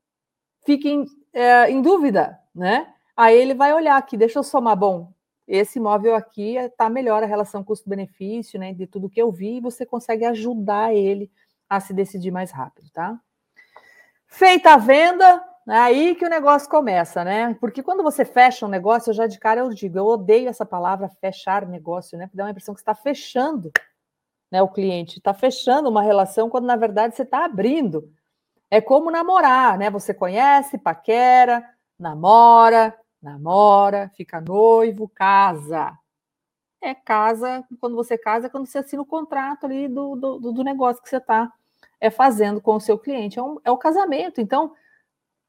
[0.65, 2.87] fique em, é, em dúvida, né?
[3.15, 5.11] Aí ele vai olhar aqui, deixa eu somar, bom,
[5.45, 8.73] esse imóvel aqui está melhor a relação custo-benefício, né?
[8.73, 11.29] De tudo que eu vi, você consegue ajudar ele
[11.69, 13.19] a se decidir mais rápido, tá?
[14.27, 17.53] Feita a venda, é aí que o negócio começa, né?
[17.59, 20.65] Porque quando você fecha um negócio, eu já de cara eu digo, eu odeio essa
[20.65, 22.27] palavra fechar negócio, né?
[22.27, 23.73] Porque dá uma impressão que está fechando
[24.51, 28.11] né, o cliente, está fechando uma relação quando na verdade você está abrindo.
[28.69, 29.89] É como namorar, né?
[29.89, 31.63] Você conhece, paquera,
[31.97, 35.97] namora, namora, fica noivo, casa.
[36.81, 40.63] É casa, quando você casa, é quando você assina o contrato ali do, do, do
[40.63, 41.51] negócio que você está
[41.99, 43.37] é, fazendo com o seu cliente.
[43.39, 44.41] É, um, é o casamento.
[44.41, 44.73] Então,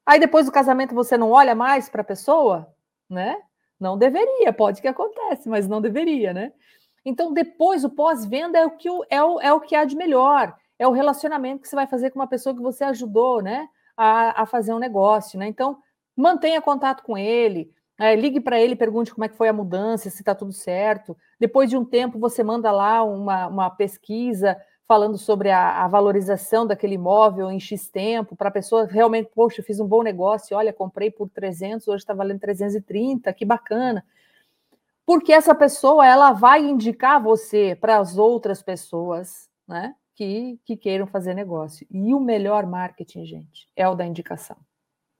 [0.05, 2.73] aí depois do casamento você não olha mais para a pessoa,
[3.09, 3.37] né?
[3.79, 6.53] Não deveria, pode que acontece, mas não deveria, né?
[7.05, 10.55] Então, depois, o pós-venda é o que é o, é o que há de melhor.
[10.79, 13.67] É o relacionamento que você vai fazer com uma pessoa que você ajudou, né?
[13.95, 15.47] A, a fazer um negócio, né?
[15.47, 15.77] Então,
[16.15, 20.09] mantenha contato com ele, é, ligue para ele, pergunte como é que foi a mudança,
[20.09, 21.15] se está tudo certo.
[21.39, 26.67] Depois de um tempo, você manda lá uma, uma pesquisa falando sobre a, a, valorização
[26.67, 30.57] daquele imóvel em X tempo, para a pessoa realmente, poxa, eu fiz um bom negócio,
[30.57, 34.03] olha, comprei por 300, hoje está valendo 330, que bacana.
[35.05, 41.07] Porque essa pessoa, ela vai indicar você para as outras pessoas, né, que, que queiram
[41.07, 41.85] fazer negócio.
[41.91, 44.57] E o melhor marketing, gente, é o da indicação.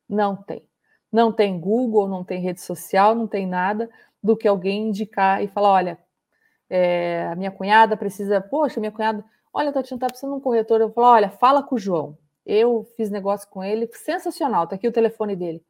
[0.08, 0.68] Não tem.
[1.12, 3.90] Não tem Google, não tem rede social, não tem nada
[4.22, 6.00] do que alguém indicar e falar: olha,
[6.70, 10.82] é, a minha cunhada precisa, poxa, minha cunhada, olha, Tatiana, tá precisando de um corretor.
[10.82, 12.18] Eu falo: olha, fala com o João.
[12.46, 15.64] Eu fiz negócio com ele, sensacional, tá aqui o telefone dele.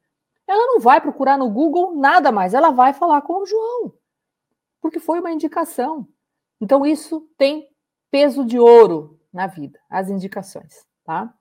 [0.47, 3.93] Ela não vai procurar no Google nada mais, ela vai falar com o João,
[4.83, 6.05] porque foi uma indicação.
[6.59, 7.69] Então, isso tem
[8.11, 11.33] peso de ouro na vida, as indicações, tá?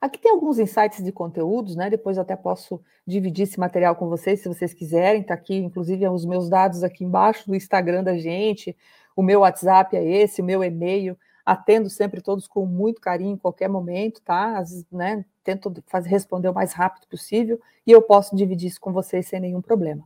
[0.00, 1.88] Aqui tem alguns insights de conteúdos, né?
[1.88, 5.22] Depois até posso dividir esse material com vocês, se vocês quiserem.
[5.22, 8.76] Tá aqui, inclusive, os meus dados aqui embaixo do Instagram da gente.
[9.14, 11.16] O meu WhatsApp é esse, o meu e-mail.
[11.46, 14.58] Atendo sempre todos com muito carinho em qualquer momento, tá?
[14.58, 15.24] Às né?
[15.44, 19.38] Tento fazer, responder o mais rápido possível e eu posso dividir isso com vocês sem
[19.38, 20.04] nenhum problema.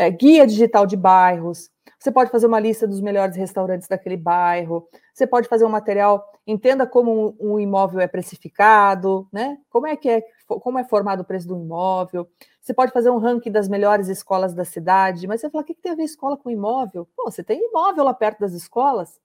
[0.00, 4.88] É, guia digital de bairros, você pode fazer uma lista dos melhores restaurantes daquele bairro.
[5.12, 9.58] Você pode fazer um material, entenda como um, imóvel é precificado, né?
[9.68, 12.26] Como é que é, como é formado o preço do imóvel.
[12.62, 15.74] Você pode fazer um ranking das melhores escolas da cidade, mas você fala, o que,
[15.74, 17.06] que tem a ver escola com imóvel?
[17.14, 19.20] Pô, você tem imóvel lá perto das escolas,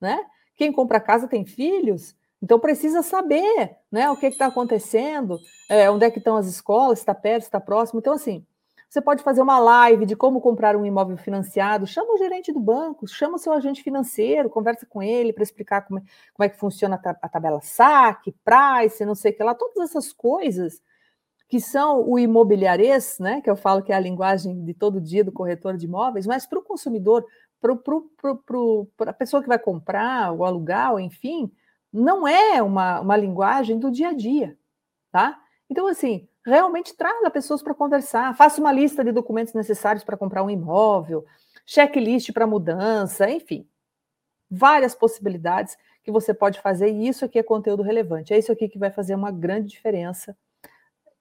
[0.00, 0.18] né?
[0.56, 5.38] Quem compra casa tem filhos, então precisa saber, né, o que está acontecendo,
[5.70, 8.00] é, onde é que estão as escolas, está perto, está próximo.
[8.00, 8.44] Então, assim,
[8.88, 11.86] você pode fazer uma live de como comprar um imóvel financiado.
[11.86, 15.82] Chama o gerente do banco, chama o seu agente financeiro, conversa com ele para explicar
[15.82, 19.54] como é, como é, que funciona a, tabela saque, price, não sei o que lá,
[19.54, 20.82] todas essas coisas
[21.48, 23.40] que são o imobiliarês, né?
[23.40, 26.46] Que eu falo que é a linguagem de todo dia do corretor de imóveis, mas
[26.46, 27.24] para o consumidor,
[27.60, 31.50] para a pessoa que vai comprar ou alugar, enfim,
[31.92, 34.58] não é uma, uma linguagem do dia a dia,
[35.10, 35.40] tá?
[35.70, 40.42] Então, assim, realmente traga pessoas para conversar, faça uma lista de documentos necessários para comprar
[40.42, 41.24] um imóvel,
[41.66, 43.68] checklist para mudança, enfim.
[44.50, 48.32] Várias possibilidades que você pode fazer, e isso aqui é conteúdo relevante.
[48.32, 50.36] É isso aqui que vai fazer uma grande diferença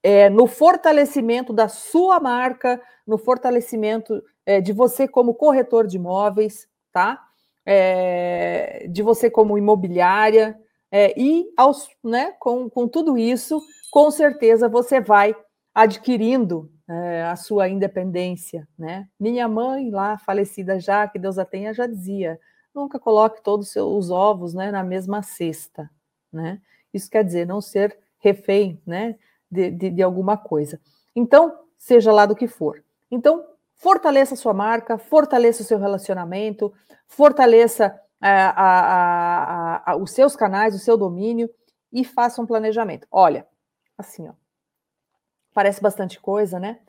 [0.04, 6.68] é, no fortalecimento da sua marca, no fortalecimento é, de você como corretor de imóveis,
[6.94, 7.22] tá?
[7.66, 10.58] É, de você como imobiliária,
[10.92, 15.36] é, e aos, né, com, com tudo isso, com certeza você vai
[15.74, 19.08] adquirindo é, a sua independência, né?
[19.20, 22.40] Minha mãe lá, falecida já, que Deus a tenha, já dizia,
[22.74, 25.90] nunca coloque todos os seus ovos né, na mesma cesta,
[26.32, 26.62] né?
[26.94, 29.16] Isso quer dizer não ser refém, né,
[29.52, 30.80] de, de, de alguma coisa.
[31.16, 32.84] Então, seja lá do que for.
[33.12, 33.46] Então,
[33.76, 36.74] fortaleça a sua marca, fortaleça o seu relacionamento,
[37.08, 41.50] fortaleça a, a, a, os seus canais, o seu domínio
[41.92, 43.08] e faça um planejamento.
[43.12, 43.48] Olha,
[43.98, 44.34] assim, ó,
[45.54, 46.80] parece bastante coisa, né?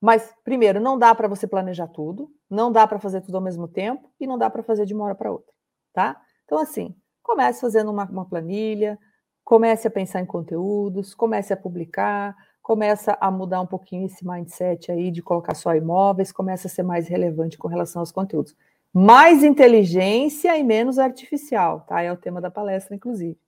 [0.00, 3.66] Mas, primeiro, não dá para você planejar tudo, não dá para fazer tudo ao mesmo
[3.66, 5.52] tempo e não dá para fazer de uma hora para outra,
[5.92, 6.20] tá?
[6.44, 8.98] Então, assim, comece fazendo uma, uma planilha,
[9.42, 14.90] comece a pensar em conteúdos, comece a publicar, começa a mudar um pouquinho esse mindset
[14.90, 18.54] aí de colocar só imóveis, começa a ser mais relevante com relação aos conteúdos.
[18.98, 22.00] Mais inteligência e menos artificial, tá?
[22.00, 23.38] É o tema da palestra, inclusive.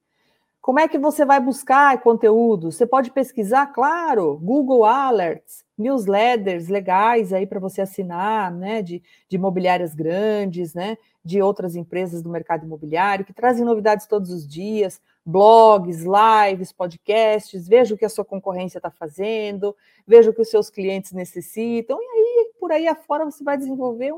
[0.61, 2.70] Como é que você vai buscar conteúdo?
[2.70, 9.36] Você pode pesquisar, claro, Google Alerts, newsletters legais aí para você assinar, né, de, de
[9.36, 15.01] imobiliárias grandes, né, de outras empresas do mercado imobiliário que trazem novidades todos os dias,
[15.24, 19.74] blogs, lives, podcasts, veja o que a sua concorrência está fazendo,
[20.07, 24.12] veja o que os seus clientes necessitam, e aí, por aí afora, você vai desenvolver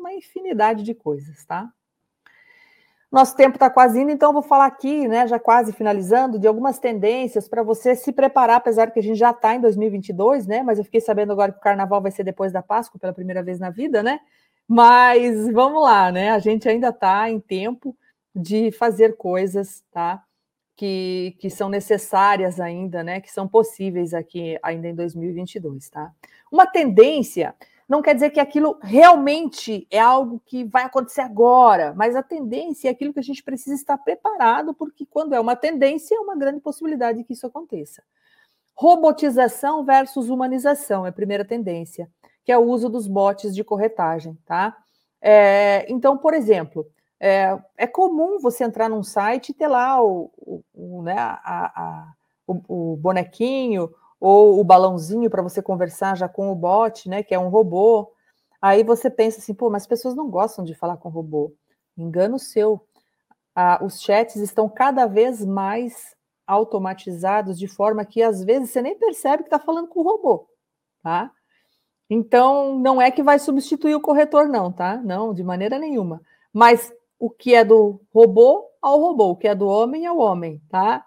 [0.00, 1.70] uma infinidade de coisas, tá?
[3.10, 6.46] Nosso tempo está quase indo, então eu vou falar aqui, né, já quase finalizando, de
[6.46, 10.62] algumas tendências para você se preparar, apesar que a gente já está em 2022, né?
[10.62, 13.42] Mas eu fiquei sabendo agora que o carnaval vai ser depois da Páscoa, pela primeira
[13.42, 14.20] vez na vida, né?
[14.66, 16.30] Mas vamos lá, né?
[16.30, 17.96] A gente ainda está em tempo
[18.32, 20.22] de fazer coisas, tá?
[20.76, 23.20] Que, que são necessárias ainda, né?
[23.20, 26.12] Que são possíveis aqui ainda em 2022, tá?
[26.50, 27.56] Uma tendência
[27.90, 32.86] não quer dizer que aquilo realmente é algo que vai acontecer agora, mas a tendência
[32.86, 36.36] é aquilo que a gente precisa estar preparado, porque quando é uma tendência, é uma
[36.36, 38.00] grande possibilidade que isso aconteça.
[38.74, 42.08] Robotização versus humanização é a primeira tendência,
[42.44, 44.76] que é o uso dos bots de corretagem, tá?
[45.20, 46.86] É, então, por exemplo,
[47.18, 51.34] é, é, comum você entrar num site e ter lá o, o, o né, a,
[51.44, 52.12] a,
[52.46, 57.34] o, o bonequinho ou o balãozinho para você conversar já com o bot, né, que
[57.34, 58.12] é um robô.
[58.60, 61.54] Aí você pensa assim, pô, mas as pessoas não gostam de falar com robô.
[61.96, 62.86] Engano seu.
[63.54, 66.14] Ah, os chats estão cada vez mais
[66.46, 70.48] automatizados de forma que às vezes você nem percebe que está falando com o robô,
[71.02, 71.30] tá?
[72.08, 74.96] Então não é que vai substituir o corretor, não, tá?
[74.96, 76.20] Não, de maneira nenhuma.
[76.52, 80.60] Mas o que é do robô ao robô, o que é do homem ao homem,
[80.68, 81.04] tá?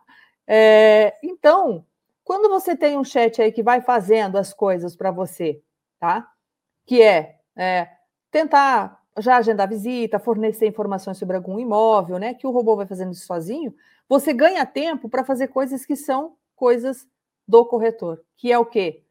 [0.47, 1.86] É, então
[2.24, 5.61] quando você tem um chat aí que vai fazendo as coisas para você,
[5.99, 6.28] tá?
[6.86, 7.89] Que é, é,
[8.32, 12.34] tentar já agendar visita, fornecer informações sobre algum imóvel, né?
[12.34, 13.74] Que o robô vai fazendo isso sozinho,
[14.07, 17.07] você ganha tempo para fazer coisas que são coisas
[17.47, 19.03] do corretor, que é o quê?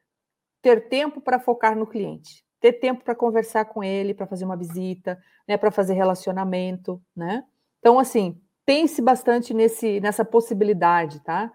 [0.60, 4.56] Ter tempo para focar no cliente, ter tempo para conversar com ele, para fazer uma
[4.56, 5.56] visita, né?
[5.56, 7.44] Para fazer relacionamento, né?
[7.78, 11.52] Então, assim, pense bastante nesse, nessa possibilidade, tá?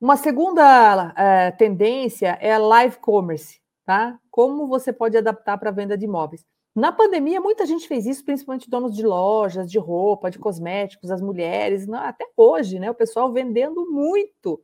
[0.00, 4.18] Uma segunda é, tendência é a live commerce, tá?
[4.30, 6.44] Como você pode adaptar para a venda de imóveis.
[6.74, 11.22] Na pandemia, muita gente fez isso, principalmente donos de lojas, de roupa, de cosméticos, as
[11.22, 12.90] mulheres, até hoje, né?
[12.90, 14.62] O pessoal vendendo muito.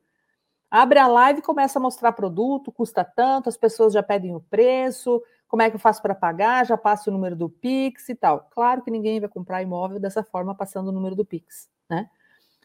[0.69, 4.41] Abre a live e começa a mostrar produto, custa tanto, as pessoas já pedem o
[4.41, 8.15] preço, como é que eu faço para pagar, já passo o número do Pix e
[8.15, 8.47] tal.
[8.51, 12.07] Claro que ninguém vai comprar imóvel dessa forma, passando o número do Pix, né?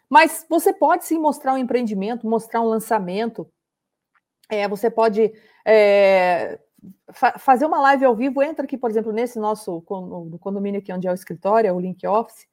[0.09, 3.51] Mas você pode sim mostrar um empreendimento, mostrar um lançamento.
[4.51, 5.33] É, você pode
[5.67, 6.59] é,
[7.13, 8.43] fa fazer uma live ao vivo.
[8.43, 9.83] Entra aqui, por exemplo, nesse nosso
[10.31, 12.47] no condomínio aqui onde é o escritório, é o Link Office.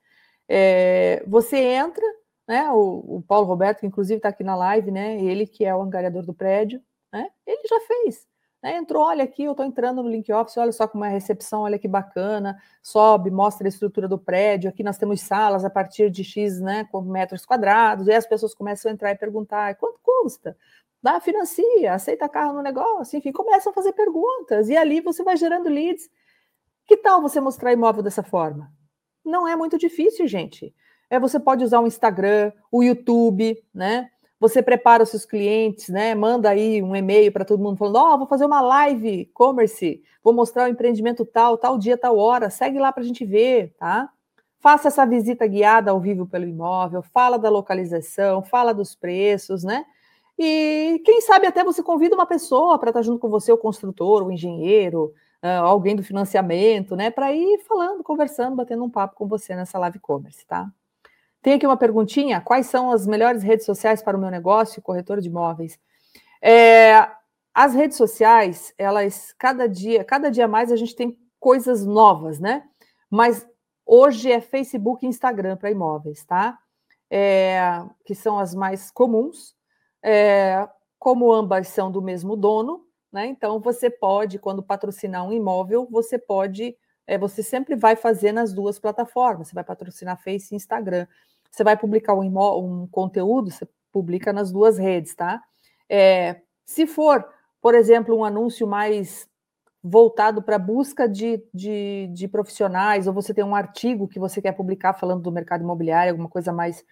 [0.48, 2.04] É, você entra,
[2.48, 2.70] né?
[2.72, 5.22] O, o, Paulo Roberto, que inclusive está aqui na live, né?
[5.22, 6.82] Ele que é o angariador do prédio,
[7.12, 7.30] né?
[7.46, 8.28] Ele já fez.
[8.66, 8.78] Né?
[8.78, 11.62] Entrou, olha aqui, eu estou entrando no Link Office, olha só como é a recepção,
[11.62, 16.10] olha que bacana, sobe, mostra a estrutura do prédio, aqui nós temos salas a partir
[16.10, 20.58] de X né, metros quadrados, e as pessoas começam a entrar e perguntar, quanto custa?
[21.00, 25.38] Dá, financia, aceita carro no negócio, enfim, começam a fazer perguntas, e ali você vai
[25.38, 26.10] gerando leads.
[26.88, 28.74] Que tal você mostrar imóvel dessa forma?
[29.24, 30.74] Não é muito difícil, gente.
[31.08, 34.10] É, você pode usar o Instagram, o YouTube, né?
[34.40, 36.14] Você prepara os seus clientes, né?
[36.14, 40.02] Manda aí um e-mail para todo mundo falando: Ó, oh, vou fazer uma live e-commerce,
[40.24, 43.74] vou mostrar o empreendimento tal, tal dia, tal hora, segue lá para a gente ver,
[43.78, 44.10] tá?
[44.60, 49.86] Faça essa visita guiada ao vivo pelo imóvel, fala da localização, fala dos preços, né?
[50.38, 54.24] E quem sabe até você convida uma pessoa para estar junto com você, o construtor,
[54.24, 57.10] o engenheiro, uh, alguém do financiamento, né?
[57.10, 60.70] Para ir falando, conversando, batendo um papo com você nessa live e-commerce, tá?
[61.46, 65.22] Tem aqui uma perguntinha: quais são as melhores redes sociais para o meu negócio, corretor
[65.22, 65.80] de imóveis?
[66.42, 67.08] É,
[67.54, 72.64] as redes sociais, elas, cada dia, cada dia mais a gente tem coisas novas, né?
[73.12, 73.48] Mas
[73.86, 76.58] hoje é Facebook e Instagram para imóveis, tá?
[77.12, 77.60] É,
[78.04, 79.56] que são as mais comuns.
[80.02, 80.68] É,
[80.98, 83.28] como ambas são do mesmo dono, né?
[83.28, 86.76] Então você pode, quando patrocinar um imóvel, você pode,
[87.06, 89.50] é, você sempre vai fazer nas duas plataformas.
[89.50, 91.06] Você vai patrocinar Face e Instagram.
[91.56, 92.28] Você vai publicar um,
[92.58, 95.42] um conteúdo, você publica nas duas redes, tá?
[95.90, 97.26] É, se for,
[97.62, 99.26] por exemplo, um anúncio mais
[99.82, 104.52] voltado para busca de, de, de, profissionais, ou você tem um artigo que você quer
[104.52, 106.84] publicar falando do mercado imobiliário, alguma coisa mais,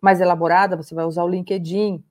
[0.00, 2.04] mais elaborada, você vai usar o LinkedIn.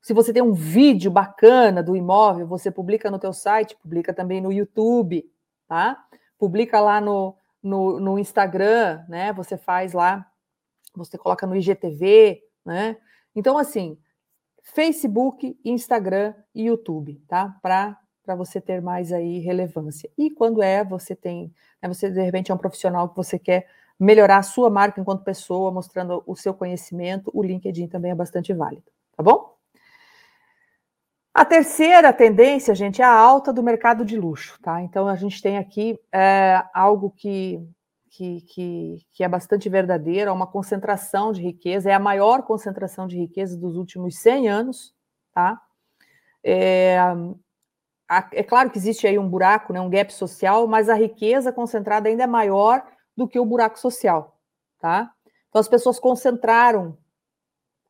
[0.00, 4.40] Se você tem um vídeo bacana do imóvel, você publica no teu site, publica também
[4.40, 5.24] no YouTube,
[5.68, 5.96] tá?
[6.36, 9.32] Publica lá no, no, no Instagram, né?
[9.34, 10.26] Você faz lá,
[10.98, 12.96] você coloca no IGTV, né?
[13.34, 13.98] Então, assim,
[14.62, 17.56] Facebook, Instagram e YouTube, tá?
[17.62, 20.08] Para para você ter mais aí relevância.
[20.16, 23.66] E quando é, você tem, né, você de repente é um profissional que você quer
[23.98, 28.52] melhorar a sua marca enquanto pessoa, mostrando o seu conhecimento, o LinkedIn também é bastante
[28.52, 28.84] válido,
[29.16, 29.52] tá bom?
[31.34, 34.82] A terceira tendência, gente, é a alta do mercado de luxo, tá?
[34.82, 37.60] Então a gente tem aqui é, algo que,
[38.12, 43.06] que, que, que, é bastante verdadeiro, é uma concentração de riqueza, é a maior concentração
[43.06, 44.94] de riqueza dos últimos 100 anos,
[45.32, 45.60] tá?
[46.44, 46.98] É,
[48.32, 52.08] é claro que existe aí um buraco, né, um gap social, mas a riqueza concentrada
[52.08, 52.84] ainda é maior
[53.16, 54.38] do que o buraco social,
[54.78, 55.10] tá?
[55.48, 56.96] Então as pessoas concentraram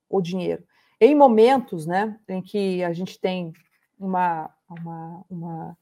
[0.08, 0.64] o dinheiro
[1.00, 3.52] em momentos né, em que a gente tem
[3.98, 5.78] uma, uma, uma,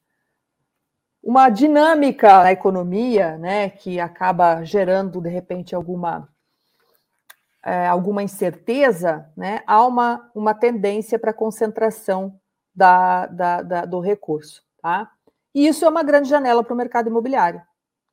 [1.22, 6.28] uma dinâmica na economia né, que acaba gerando, de repente, alguma,
[7.64, 12.40] é, alguma incerteza, né, há uma, uma tendência para concentração
[12.74, 14.62] da, da, da, do recurso.
[14.80, 15.10] Tá?
[15.54, 17.62] E isso é uma grande janela para o mercado imobiliário.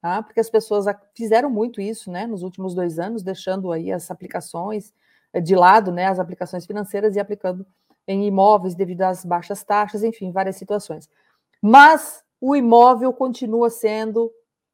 [0.02, 0.22] Tá?
[0.22, 0.86] Porque as pessoas
[1.16, 4.94] fizeram muito isso né, nos últimos dois anos, deixando aí as aplicações,
[5.42, 7.66] de lado né, as aplicações financeiras e aplicando
[8.08, 11.10] em imóveis devido às baixas taxas, enfim, várias situações.
[11.62, 14.32] Mas o imóvel continua sendo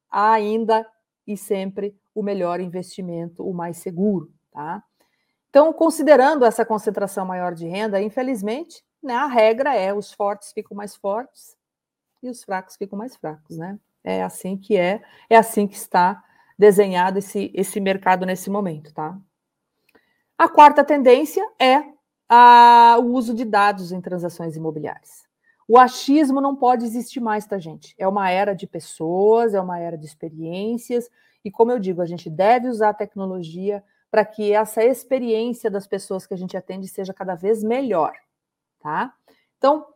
[0.10, 0.88] ainda
[1.26, 4.84] e sempre o melhor investimento, o mais seguro, tá?
[5.50, 10.76] Então, considerando essa concentração maior de renda, infelizmente, né, a regra é os fortes ficam
[10.76, 11.56] mais fortes
[12.22, 13.80] e os fracos ficam mais fracos, né?
[14.04, 16.24] É assim que é, é assim que está
[16.58, 19.18] desenhado esse, esse mercado nesse momento, tá?
[20.38, 21.84] A quarta tendência é
[22.28, 25.24] a, o uso de dados em transações imobiliárias.
[25.68, 27.96] O achismo não pode existir mais, tá, gente?
[27.98, 31.10] É uma era de pessoas, é uma era de experiências,
[31.44, 35.88] e como eu digo, a gente deve usar a tecnologia para que essa experiência das
[35.88, 38.14] pessoas que a gente atende seja cada vez melhor,
[38.80, 39.14] tá?
[39.58, 39.88] Então,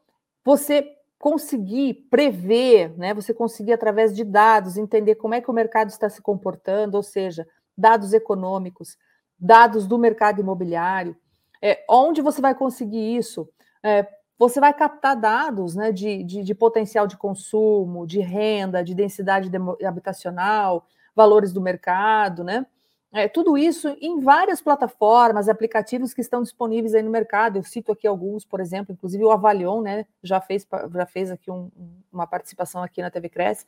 [0.43, 3.13] você conseguir prever, né?
[3.13, 7.03] Você conseguir através de dados entender como é que o mercado está se comportando, ou
[7.03, 7.47] seja,
[7.77, 8.97] dados econômicos,
[9.37, 11.15] dados do mercado imobiliário.
[11.61, 13.47] É, onde você vai conseguir isso?
[13.83, 14.07] É,
[14.37, 19.49] você vai captar dados né, de, de, de, potencial de consumo, de renda, de densidade
[19.85, 20.85] habitacional,
[21.15, 22.65] valores do mercado, né?
[23.11, 27.57] É, tudo isso em várias plataformas, aplicativos que estão disponíveis aí no mercado.
[27.57, 30.05] Eu cito aqui alguns, por exemplo, inclusive o Avalion, né?
[30.21, 31.71] Já fez, já fez aqui um,
[32.11, 33.65] uma participação aqui na TV Cresce.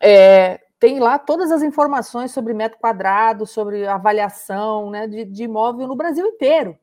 [0.00, 5.88] É, tem lá todas as informações sobre metro quadrado, sobre avaliação né, de, de imóvel
[5.88, 6.78] no Brasil inteiro.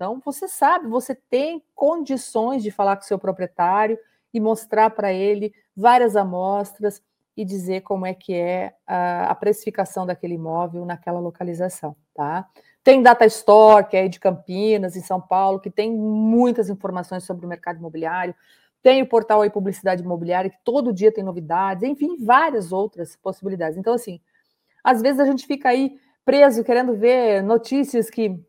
[0.00, 3.98] Então, você sabe, você tem condições de falar com o seu proprietário
[4.32, 7.02] e mostrar para ele várias amostras
[7.36, 12.48] e dizer como é que é a, a, precificação daquele imóvel naquela localização, tá?
[12.82, 17.44] Tem Data Store, que é de Campinas, em São Paulo, que tem muitas informações sobre
[17.44, 18.34] o mercado imobiliário.
[18.82, 23.76] Tem o portal aí Publicidade Imobiliária, que todo dia tem novidades, enfim, várias outras possibilidades.
[23.76, 24.18] Então, assim,
[24.82, 28.42] às vezes a gente fica aí preso querendo ver notícias que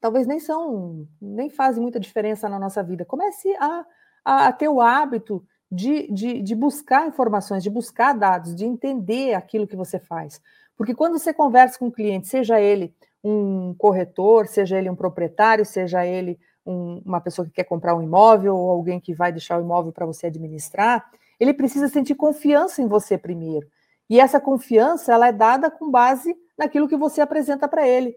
[0.00, 3.04] talvez nem são, nem fazem muita diferença na nossa vida.
[3.04, 3.84] Comece a,
[4.24, 9.66] a ter o hábito de, de, de, buscar informações, de buscar dados, de entender aquilo
[9.66, 10.40] que você faz.
[10.76, 15.64] Porque quando você conversa com o cliente, seja ele um corretor, seja ele um proprietário,
[15.64, 19.58] seja ele um, uma pessoa que quer comprar um imóvel ou alguém que vai deixar
[19.58, 23.66] o imóvel para você administrar, ele precisa sentir confiança em você primeiro.
[24.08, 28.16] E essa confiança ela é dada com base naquilo que você apresenta para ele,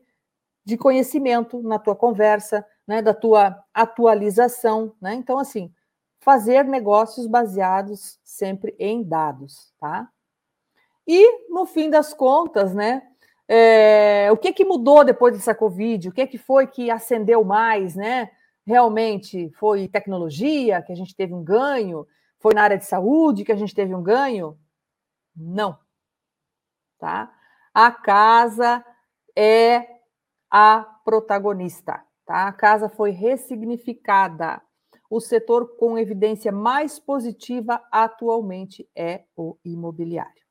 [0.66, 5.14] de conhecimento na tua conversa, né, da tua atualização, né?
[5.14, 5.74] Então assim,
[6.20, 10.10] fazer negócios baseados sempre em dados, tá?
[11.06, 13.02] E no fim das contas, né,
[13.48, 16.10] é, o que, que mudou depois dessa Covid?
[16.10, 18.32] O que, que foi que acendeu mais, né?
[18.66, 22.08] Realmente foi tecnologia que a gente teve um ganho?
[22.40, 24.58] Foi na área de saúde que a gente teve um ganho?
[25.36, 25.78] Não.
[26.98, 27.34] Tá?
[27.74, 28.84] A casa
[29.36, 29.93] é
[30.56, 32.48] a protagonista, tá?
[32.48, 34.62] A casa foi ressignificada.
[35.10, 40.44] O setor com evidência mais positiva atualmente é o imobiliário,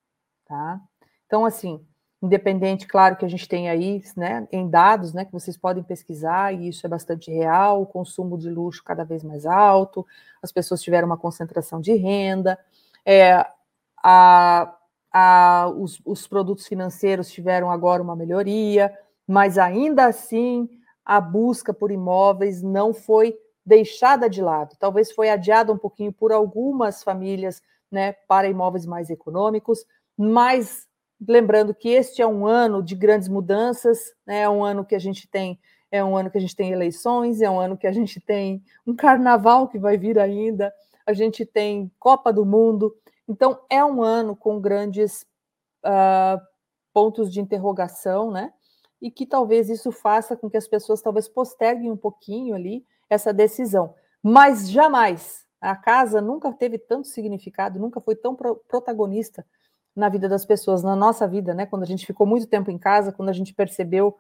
[0.45, 0.81] tá?
[1.25, 1.87] Então, assim,
[2.21, 6.53] independente, claro que a gente tem aí, né, em dados, né, que vocês podem pesquisar,
[6.53, 10.05] e isso é bastante real, o consumo de luxo cada vez mais alto,
[10.43, 12.59] as pessoas tiveram uma concentração de renda,
[13.07, 13.35] é,
[14.03, 14.77] a,
[15.13, 18.93] a, os, os produtos financeiros tiveram agora uma melhoria,
[19.27, 20.69] mas ainda assim
[21.05, 26.33] a busca por imóveis não foi deixada de lado, talvez foi adiada um pouquinho por
[26.33, 29.85] algumas famílias, né, para imóveis mais econômicos,
[30.17, 30.89] mas
[31.29, 34.41] Lembrando que este é um ano de grandes mudanças, né?
[34.41, 35.59] é um ano que a gente tem
[35.91, 38.65] é um ano que a gente tem eleições, é um ano que a gente tem
[38.87, 40.73] um carnaval que vai vir ainda,
[41.07, 42.97] a gente tem Copa do Mundo,
[43.29, 45.27] então é um ano com grandes
[45.85, 46.41] uh,
[46.95, 48.55] pontos de interrogação, né?
[49.03, 53.33] E que talvez isso faça com que as pessoas talvez posterguem um pouquinho ali essa
[53.33, 59.45] decisão, mas jamais a casa nunca teve tanto significado, nunca foi tão pro protagonista
[59.95, 61.67] na vida das pessoas, na nossa vida, né?
[61.67, 64.17] Quando a gente ficou muito tempo em casa, quando a gente percebeu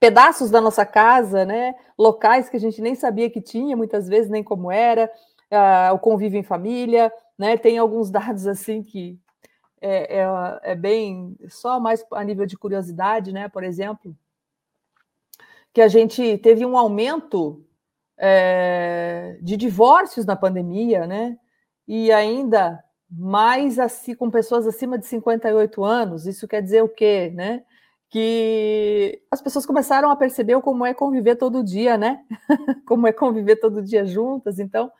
[0.00, 1.74] pedaços da nossa casa, né?
[1.98, 5.12] Locais que a gente nem sabia que tinha, muitas vezes nem como era,
[5.52, 7.58] uh, o convívio em família, né?
[7.58, 9.20] Tem alguns dados assim que
[9.80, 13.48] é, é, é, bem só mais a nível de curiosidade, né?
[13.48, 14.14] Por exemplo,
[15.72, 17.64] que a gente teve um aumento
[18.18, 21.38] é, de divórcios na pandemia, né?
[21.88, 26.26] E ainda mais assim com pessoas acima de 58 anos.
[26.26, 27.64] Isso quer dizer o quê, né?
[28.10, 32.22] Que as pessoas começaram a perceber como é conviver todo dia, né?
[32.86, 34.58] como é conviver todo dia juntas.
[34.58, 34.92] Então,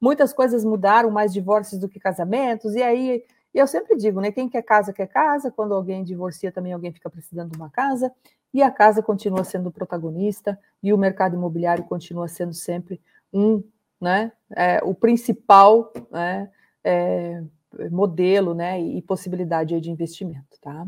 [0.00, 2.74] muitas coisas mudaram, mais divórcios do que casamentos.
[2.74, 3.24] E aí,
[3.58, 4.32] eu sempre digo, né?
[4.32, 5.50] Quem quer casa, quer casa.
[5.50, 8.12] Quando alguém divorcia, também alguém fica precisando de uma casa.
[8.52, 13.00] E a casa continua sendo o protagonista e o mercado imobiliário continua sendo sempre
[13.32, 13.62] um,
[14.00, 14.32] né?
[14.50, 16.50] É, o principal, né?
[16.84, 17.42] é,
[17.90, 20.58] modelo né, e possibilidade de investimento.
[20.60, 20.86] Tá?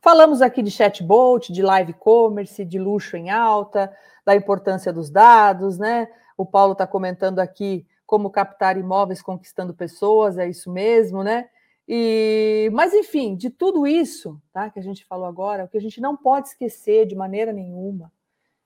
[0.00, 3.92] Falamos aqui de chatbot, de live commerce, de luxo em alta,
[4.24, 6.08] da importância dos dados, né?
[6.36, 11.48] O Paulo está comentando aqui como captar imóveis conquistando pessoas, é isso mesmo, né?
[11.88, 15.80] E, mas enfim, de tudo isso, tá, que a gente falou agora, o que a
[15.80, 18.12] gente não pode esquecer de maneira nenhuma,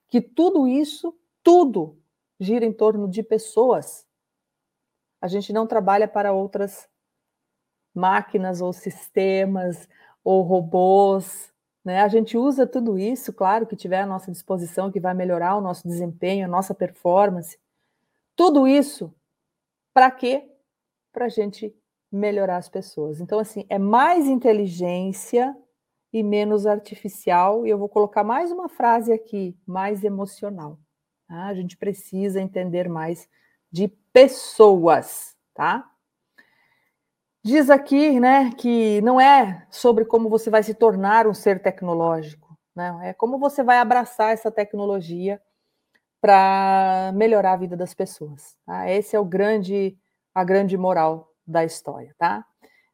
[0.09, 1.99] que tudo isso, tudo
[2.39, 4.07] gira em torno de pessoas.
[5.21, 6.89] A gente não trabalha para outras
[7.95, 9.89] máquinas ou sistemas
[10.23, 11.53] ou robôs.
[11.85, 12.01] Né?
[12.03, 15.61] A gente usa tudo isso, claro, que tiver à nossa disposição, que vai melhorar o
[15.61, 17.59] nosso desempenho, a nossa performance.
[18.35, 19.15] Tudo isso
[19.95, 20.53] para quê?
[21.11, 21.75] Para a gente
[22.17, 23.21] melhorar as pessoas.
[23.21, 25.57] Então, assim, é mais inteligência
[26.13, 27.67] e menos artificial.
[27.67, 30.79] E eu vou colocar mais uma frase aqui, mais emocional.
[31.29, 31.47] Tá?
[31.47, 33.29] A gente precisa entender mais
[33.71, 35.91] de pessoas, tá?
[37.45, 42.59] Diz aqui, né, que não é sobre como você vai se tornar um ser tecnológico,
[42.75, 45.41] não, é como você vai abraçar essa tecnologia
[46.21, 48.57] para melhorar a vida das pessoas.
[48.67, 48.91] Tá?
[48.91, 49.97] Esse é o grande,
[50.35, 52.45] a grande moral da história, tá?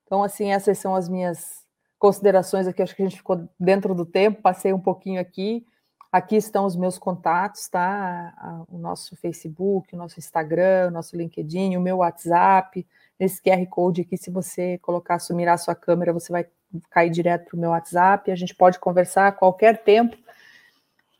[0.05, 1.65] Então, assim, essas são as minhas
[1.99, 2.83] considerações aqui.
[2.83, 5.65] Acho que a gente ficou dentro do tempo, passei um pouquinho aqui.
[6.11, 8.67] Aqui estão os meus contatos, tá?
[8.69, 12.87] O nosso Facebook, o nosso Instagram, o nosso LinkedIn, o meu WhatsApp.
[13.19, 16.47] Nesse QR Code aqui, se você colocar, mirar a sua câmera, você vai
[16.91, 18.31] cair direto para o meu WhatsApp.
[18.31, 20.15] A gente pode conversar a qualquer tempo.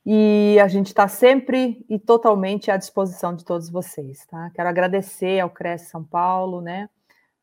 [0.05, 4.51] E a gente está sempre e totalmente à disposição de todos vocês, tá?
[4.51, 6.91] Quero agradecer ao Cresce São Paulo, né?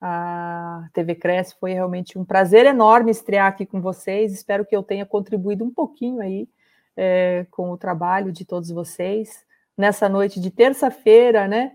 [0.02, 4.34] A TV Cresce foi realmente um prazer enorme estrear aqui com vocês.
[4.34, 6.48] Espero que eu tenha contribuído um pouquinho aí
[6.96, 9.46] é, com o trabalho de todos vocês.
[9.78, 11.74] Nessa noite de terça-feira, né?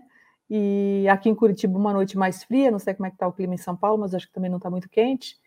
[0.49, 3.33] E aqui em Curitiba, uma noite mais fria, não sei como é que está o
[3.33, 5.37] clima em São Paulo, mas acho que também não está muito quente.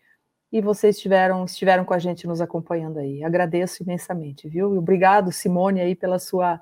[0.51, 3.23] E vocês estiveram, estiveram com a gente nos acompanhando aí.
[3.23, 4.73] Agradeço imensamente, viu?
[4.73, 6.61] E obrigado, Simone, aí, pela sua,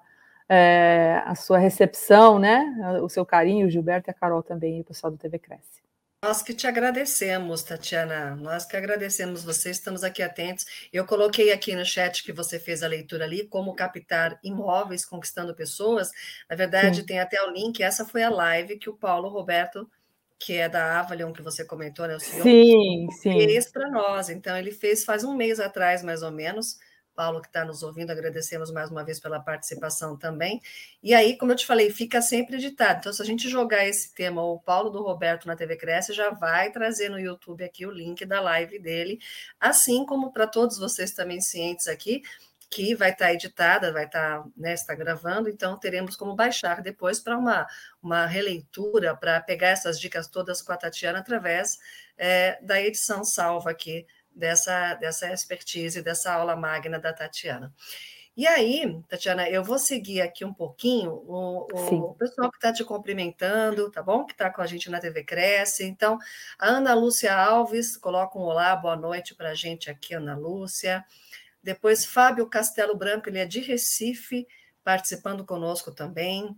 [0.49, 2.99] é, a sua recepção, né?
[3.01, 5.86] O seu carinho, o Gilberto e a Carol também, e o pessoal do TV Cresce.
[6.23, 8.35] Nós que te agradecemos, Tatiana.
[8.35, 10.65] Nós que agradecemos você, estamos aqui atentos.
[10.91, 15.53] Eu coloquei aqui no chat que você fez a leitura ali, como captar imóveis conquistando
[15.53, 16.09] pessoas.
[16.49, 17.05] Na verdade, sim.
[17.05, 17.83] tem até o link.
[17.83, 19.87] Essa foi a live que o Paulo Roberto,
[20.39, 22.15] que é da Avalion, que você comentou, né?
[22.15, 23.37] O senhor, sim, sim.
[23.45, 24.31] fez para nós.
[24.31, 26.79] Então, ele fez faz um mês atrás, mais ou menos.
[27.17, 30.61] Paulo, que está nos ouvindo, agradecemos mais uma vez pela participação também.
[31.01, 32.99] E aí, como eu te falei, fica sempre editado.
[32.99, 36.29] Então, se a gente jogar esse tema, o Paulo do Roberto na TV Cresce, já
[36.29, 39.19] vai trazer no YouTube aqui o link da live dele,
[39.59, 42.21] assim como para todos vocês também cientes aqui,
[42.69, 46.83] que vai estar tá editada, vai estar, tá, né, está gravando, então teremos como baixar
[46.83, 47.65] depois para uma,
[47.99, 51.79] uma releitura, para pegar essas dicas todas com a Tatiana através
[52.15, 54.05] é, da edição salva aqui
[54.37, 57.73] dessa, dessa expertise, dessa aula magna da Tatiana.
[58.35, 62.83] E aí, Tatiana, eu vou seguir aqui um pouquinho o, o pessoal que está te
[62.83, 64.25] cumprimentando, tá bom?
[64.25, 65.83] Que está com a gente na TV Cresce.
[65.85, 66.19] Então,
[66.59, 71.03] a Ana Lúcia Alves, coloca um olá, boa noite para a gente aqui, Ana Lúcia.
[71.63, 74.47] Depois, Fábio Castelo Branco, ele é de Recife,
[74.83, 76.55] participando conosco também.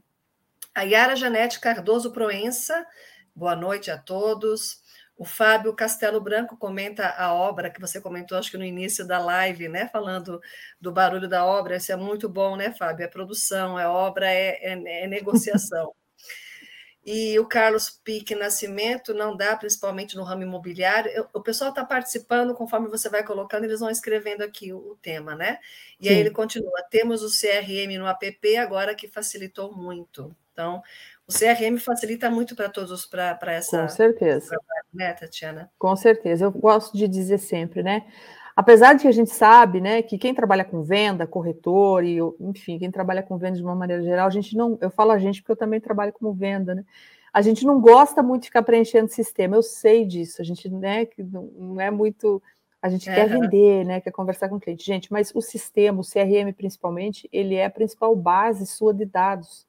[0.75, 2.85] A Yara Janete Cardoso Proença,
[3.33, 4.83] boa noite a todos
[5.19, 9.19] O Fábio Castelo Branco comenta a obra que você comentou, acho que no início da
[9.19, 9.89] live, né?
[9.89, 10.39] Falando
[10.79, 11.75] do barulho da obra.
[11.75, 13.03] Isso é muito bom, né, Fábio?
[13.03, 15.93] É produção, é obra, é, é, é negociação.
[17.05, 21.27] e o Carlos Pique Nascimento não dá, principalmente no ramo imobiliário.
[21.33, 25.35] O pessoal está participando, conforme você vai colocando, eles vão escrevendo aqui o, o tema,
[25.35, 25.59] né?
[25.99, 26.13] E Sim.
[26.13, 30.33] aí ele continua: temos o CRM no app agora que facilitou muito.
[30.53, 30.81] Então,
[31.29, 33.83] o CRM facilita muito para todos, para essa.
[33.83, 34.57] Com certeza.
[34.91, 35.69] né, Tatiana?
[35.77, 36.45] Com certeza.
[36.45, 38.07] Eu gosto de dizer sempre, né?
[38.55, 42.79] Apesar de que a gente sabe, né, que quem trabalha com venda, corretor e, enfim,
[42.79, 45.41] quem trabalha com venda de uma maneira geral, a gente não, eu falo a gente
[45.41, 46.83] porque eu também trabalho como venda, né?
[47.31, 49.55] A gente não gosta muito de ficar preenchendo sistema.
[49.55, 50.41] Eu sei disso.
[50.41, 52.41] A gente, né, que não é muito,
[52.81, 54.83] a gente quer vender, né, quer conversar com o cliente.
[54.83, 59.68] Gente, mas o sistema, o CRM principalmente, ele é a principal base sua de dados.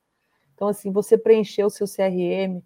[0.61, 2.63] Então, assim, você preencher o seu CRM,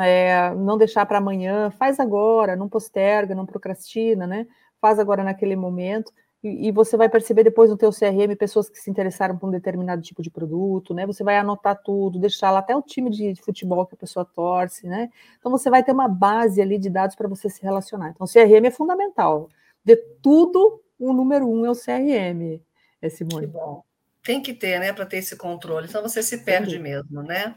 [0.00, 4.46] é, não deixar para amanhã, faz agora, não posterga, não procrastina, né?
[4.80, 6.12] Faz agora naquele momento,
[6.44, 10.00] e, você vai perceber depois no teu CRM pessoas que se interessaram por um determinado
[10.00, 11.06] tipo de produto, né?
[11.06, 14.24] Você vai anotar tudo, deixar lá até o time de, de futebol que a pessoa
[14.24, 15.10] torce, né?
[15.38, 18.10] Então você vai ter uma base ali de dados para você se relacionar.
[18.10, 19.48] Então, o CRM é fundamental.
[19.84, 22.60] De tudo, o número um é o CRM,
[23.02, 23.46] é Simone.
[23.46, 23.82] Que bom
[24.24, 25.86] tem que ter, né, para ter esse controle.
[25.86, 27.54] Então você se perde mesmo, né?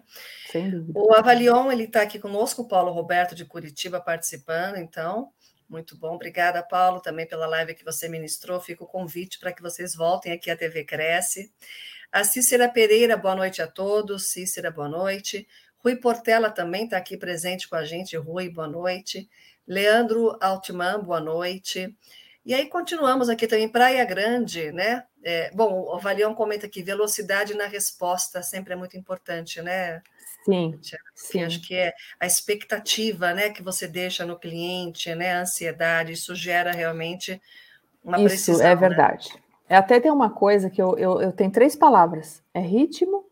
[0.51, 0.99] Sem dúvida.
[0.99, 5.31] O Avalion, ele está aqui conosco, o Paulo Roberto de Curitiba participando, então,
[5.69, 6.15] muito bom.
[6.15, 8.59] Obrigada, Paulo, também pela live que você ministrou.
[8.59, 11.51] Fica o convite para que vocês voltem aqui à TV Cresce.
[12.11, 14.29] A Cícera Pereira, boa noite a todos.
[14.29, 15.47] Cícera, boa noite.
[15.79, 18.17] Rui Portela também está aqui presente com a gente.
[18.17, 19.29] Rui, boa noite.
[19.65, 21.95] Leandro Altman, boa noite.
[22.47, 25.03] E aí continuamos aqui também, Praia Grande, né?
[25.21, 30.01] É, bom, o Valião comenta aqui, velocidade na resposta sempre é muito importante, né?
[30.45, 30.79] Sim,
[31.13, 31.43] sim.
[31.43, 35.33] Acho que é a expectativa né, que você deixa no cliente, né?
[35.33, 37.41] A ansiedade, isso gera realmente
[38.01, 38.55] uma isso precisão.
[38.55, 38.75] Isso é né?
[38.75, 39.29] verdade.
[39.69, 39.75] Né?
[39.75, 43.25] Até tem uma coisa que eu, eu, eu tenho três palavras: é ritmo,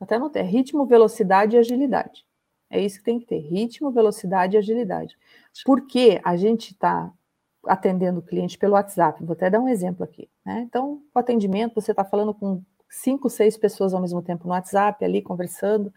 [0.00, 2.24] até não tem, é ritmo, velocidade e agilidade.
[2.70, 5.18] É isso que tem que ter: ritmo, velocidade e agilidade.
[5.64, 7.12] Porque a gente está
[7.66, 9.22] atendendo o cliente pelo WhatsApp.
[9.24, 10.28] Vou até dar um exemplo aqui.
[10.44, 10.64] Né?
[10.68, 15.04] Então, o atendimento, você está falando com cinco, seis pessoas ao mesmo tempo no WhatsApp,
[15.04, 15.92] ali conversando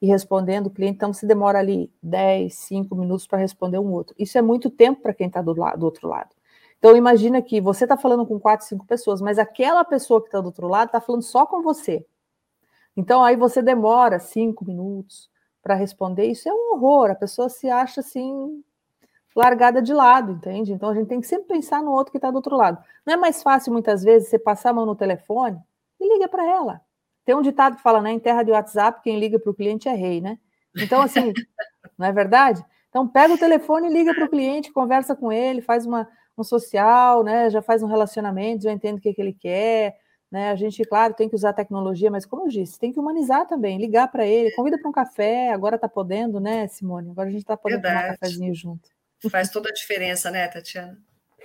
[0.00, 0.96] e respondendo o cliente.
[0.96, 4.14] Então, você demora ali 10, 5 minutos para responder um outro.
[4.18, 6.30] Isso é muito tempo para quem está do, do outro lado.
[6.78, 10.40] Então, imagina que você está falando com quatro, cinco pessoas, mas aquela pessoa que está
[10.40, 12.06] do outro lado está falando só com você.
[12.96, 15.28] Então, aí você demora cinco minutos
[15.60, 16.26] para responder.
[16.26, 17.10] Isso é um horror.
[17.10, 18.62] A pessoa se acha assim
[19.34, 20.72] largada de lado, entende?
[20.72, 22.82] Então a gente tem que sempre pensar no outro que está do outro lado.
[23.06, 25.58] Não é mais fácil, muitas vezes, você passar a mão no telefone
[26.00, 26.80] e liga para ela.
[27.24, 28.10] Tem um ditado que fala, né?
[28.10, 30.38] Em terra de WhatsApp, quem liga para o cliente é rei, né?
[30.76, 31.32] Então, assim,
[31.98, 32.64] não é verdade?
[32.88, 36.42] Então, pega o telefone e liga para o cliente, conversa com ele, faz uma, um
[36.42, 37.50] social, né?
[37.50, 39.98] Já faz um relacionamento, já entende o que, que ele quer.
[40.30, 40.50] Né?
[40.50, 43.78] A gente, claro, tem que usar tecnologia, mas como eu disse, tem que humanizar também,
[43.78, 47.10] ligar para ele, convida para um café, agora está podendo, né, Simone?
[47.10, 48.02] Agora a gente está podendo Verdade.
[48.02, 48.90] tomar um cafezinho junto.
[49.30, 50.98] Faz toda a diferença, né, Tatiana?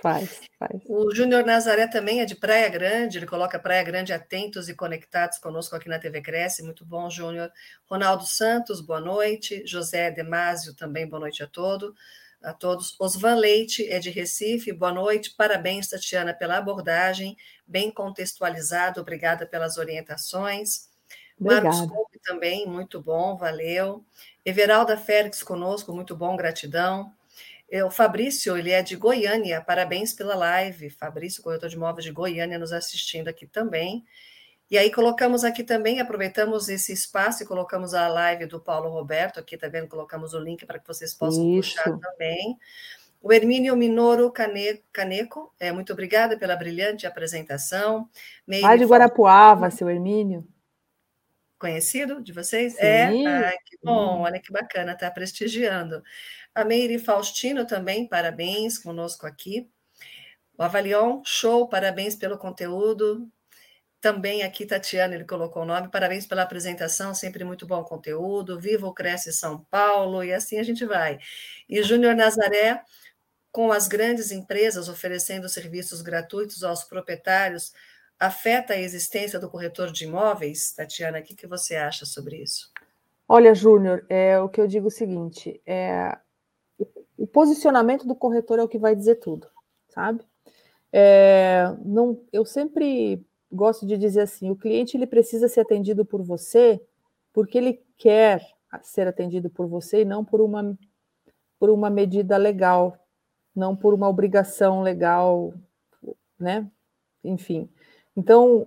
[0.04, 0.82] Faz, faz.
[0.86, 5.38] O Júnior Nazaré também é de Praia Grande, ele coloca Praia Grande atentos e conectados
[5.38, 7.50] conosco aqui na TV Cresce, muito bom, Júnior.
[7.86, 9.62] Ronaldo Santos, boa noite.
[9.66, 11.94] José Demásio também, boa noite a todos.
[12.42, 12.94] A todos.
[13.00, 15.34] Osvan Leite é de Recife, boa noite.
[15.34, 17.34] Parabéns, Tatiana, pela abordagem,
[17.66, 20.90] bem contextualizado, obrigada pelas orientações.
[21.40, 21.68] Obrigada.
[21.68, 24.04] Marcos Coupe também, muito bom, valeu.
[24.44, 27.10] Everalda Félix conosco, muito bom, gratidão.
[27.74, 30.90] É, o Fabrício, ele é de Goiânia, parabéns pela live.
[30.90, 34.04] Fabrício, corretor de imóveis de Goiânia, nos assistindo aqui também.
[34.70, 39.40] E aí colocamos aqui também, aproveitamos esse espaço e colocamos a live do Paulo Roberto,
[39.40, 41.74] aqui tá vendo, colocamos o link para que vocês possam Isso.
[41.74, 42.56] puxar também.
[43.20, 44.32] O Hermínio Minoro
[44.92, 48.08] Caneco, é, muito obrigada pela brilhante apresentação.
[48.60, 50.46] Vai de Guarapuava, seu Hermínio.
[51.64, 52.76] Conhecido de vocês?
[52.76, 53.08] É?
[53.08, 53.26] Sim.
[53.26, 53.46] É?
[53.46, 56.02] Ai, que bom, olha que bacana, está prestigiando.
[56.54, 59.66] A Meire Faustino também, parabéns conosco aqui.
[60.58, 63.26] O Avalion, show, parabéns pelo conteúdo.
[63.98, 68.60] Também aqui, Tatiana, ele colocou o nome, parabéns pela apresentação, sempre muito bom conteúdo.
[68.60, 71.18] Viva o Cresce São Paulo, e assim a gente vai.
[71.66, 72.82] E Júnior Nazaré,
[73.50, 77.72] com as grandes empresas oferecendo serviços gratuitos aos proprietários,
[78.18, 80.72] afeta a existência do corretor de imóveis?
[80.72, 82.70] Tatiana, o que, que você acha sobre isso?
[83.28, 86.16] Olha, Júnior, é, o que eu digo é o seguinte: é,
[87.16, 89.48] o posicionamento do corretor é o que vai dizer tudo,
[89.88, 90.22] sabe?
[90.92, 96.22] É, não, eu sempre gosto de dizer assim: o cliente ele precisa ser atendido por
[96.22, 96.80] você
[97.32, 98.46] porque ele quer
[98.82, 100.78] ser atendido por você e não por uma
[101.58, 102.98] por uma medida legal,
[103.54, 105.54] não por uma obrigação legal,
[106.38, 106.70] né?
[107.22, 107.70] Enfim.
[108.16, 108.66] Então,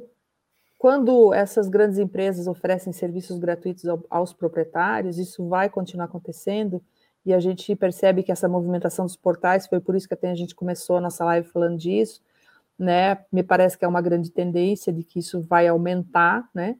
[0.78, 6.82] quando essas grandes empresas oferecem serviços gratuitos aos proprietários, isso vai continuar acontecendo,
[7.26, 10.36] e a gente percebe que essa movimentação dos portais, foi por isso que até a
[10.36, 12.22] gente começou a nossa live falando disso,
[12.80, 13.18] né?
[13.32, 16.78] Me parece que é uma grande tendência de que isso vai aumentar, né?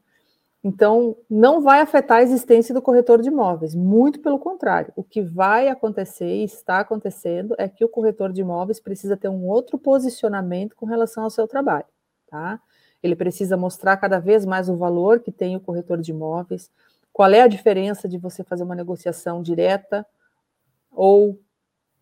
[0.62, 4.92] Então, não vai afetar a existência do corretor de imóveis, muito pelo contrário.
[4.96, 9.28] O que vai acontecer e está acontecendo é que o corretor de imóveis precisa ter
[9.28, 11.86] um outro posicionamento com relação ao seu trabalho,
[12.30, 12.60] tá?
[13.02, 16.70] Ele precisa mostrar cada vez mais o valor que tem o corretor de imóveis,
[17.12, 20.06] qual é a diferença de você fazer uma negociação direta
[20.90, 21.40] ou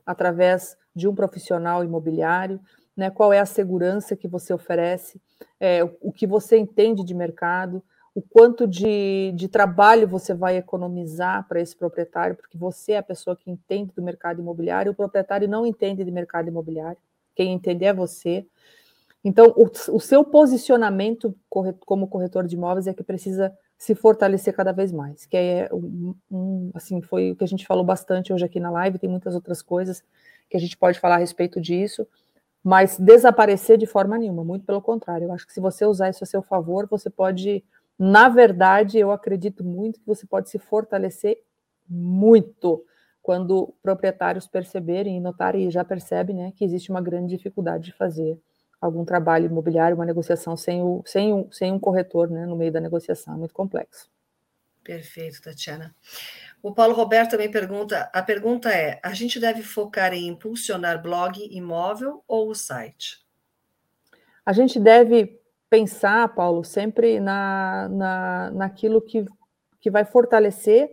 [0.05, 2.61] através de um profissional imobiliário,
[2.97, 3.11] né?
[3.11, 5.21] Qual é a segurança que você oferece,
[5.61, 7.83] é, o que você entende de mercado
[8.17, 13.03] o quanto de, de trabalho você vai economizar para esse proprietário, porque você é a
[13.03, 16.97] pessoa que entende do mercado imobiliário, o proprietário não entende de mercado imobiliário,
[17.35, 18.47] quem entende é você.
[19.29, 19.65] Então, o,
[19.97, 25.27] o seu posicionamento como corretor de imóveis é que precisa se fortalecer cada vez mais,
[25.27, 29.01] que é um, assim foi o que a gente falou bastante hoje aqui na live,
[29.01, 30.01] tem muitas outras coisas
[30.49, 32.07] que a gente pode falar a respeito disso,
[32.63, 35.25] mas desaparecer de forma nenhuma, muito pelo contrário.
[35.25, 37.65] Eu acho que se você usar isso a seu favor, você pode
[37.99, 41.43] na verdade, eu acredito muito que você pode se fortalecer
[41.89, 42.85] muito
[43.21, 47.93] quando proprietários perceberem e notarem, e já percebem, né, que existe uma grande dificuldade de
[47.93, 48.39] fazer
[48.81, 52.73] algum trabalho imobiliário, uma negociação sem, o, sem, um, sem um corretor né, no meio
[52.73, 54.09] da negociação, é muito complexo.
[54.83, 55.95] Perfeito, Tatiana.
[56.63, 61.45] O Paulo Roberto também pergunta: a pergunta é: a gente deve focar em impulsionar blog
[61.51, 63.25] imóvel ou o site?
[64.45, 69.25] A gente deve pensar, Paulo, sempre na, na, naquilo que,
[69.81, 70.89] que vai fortalecer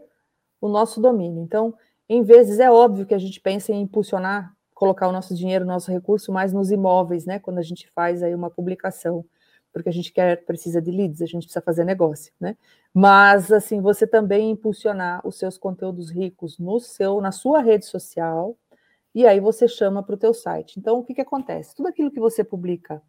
[0.60, 1.44] o nosso domínio.
[1.44, 1.78] Então,
[2.10, 5.68] em vezes, é óbvio que a gente pensa em impulsionar, colocar o nosso dinheiro, o
[5.68, 7.40] nosso recurso mais nos imóveis, né?
[7.40, 9.26] Quando a gente faz aí uma publicação,
[9.72, 12.56] porque a gente quer, precisa de leads, a gente precisa fazer negócio, né?
[12.94, 18.58] Mas, assim, você também impulsionar os seus conteúdos ricos no seu, na sua rede social,
[19.16, 20.80] e aí você chama para o teu site.
[20.80, 21.76] Então, o que, que acontece?
[21.76, 23.02] Tudo aquilo que você publica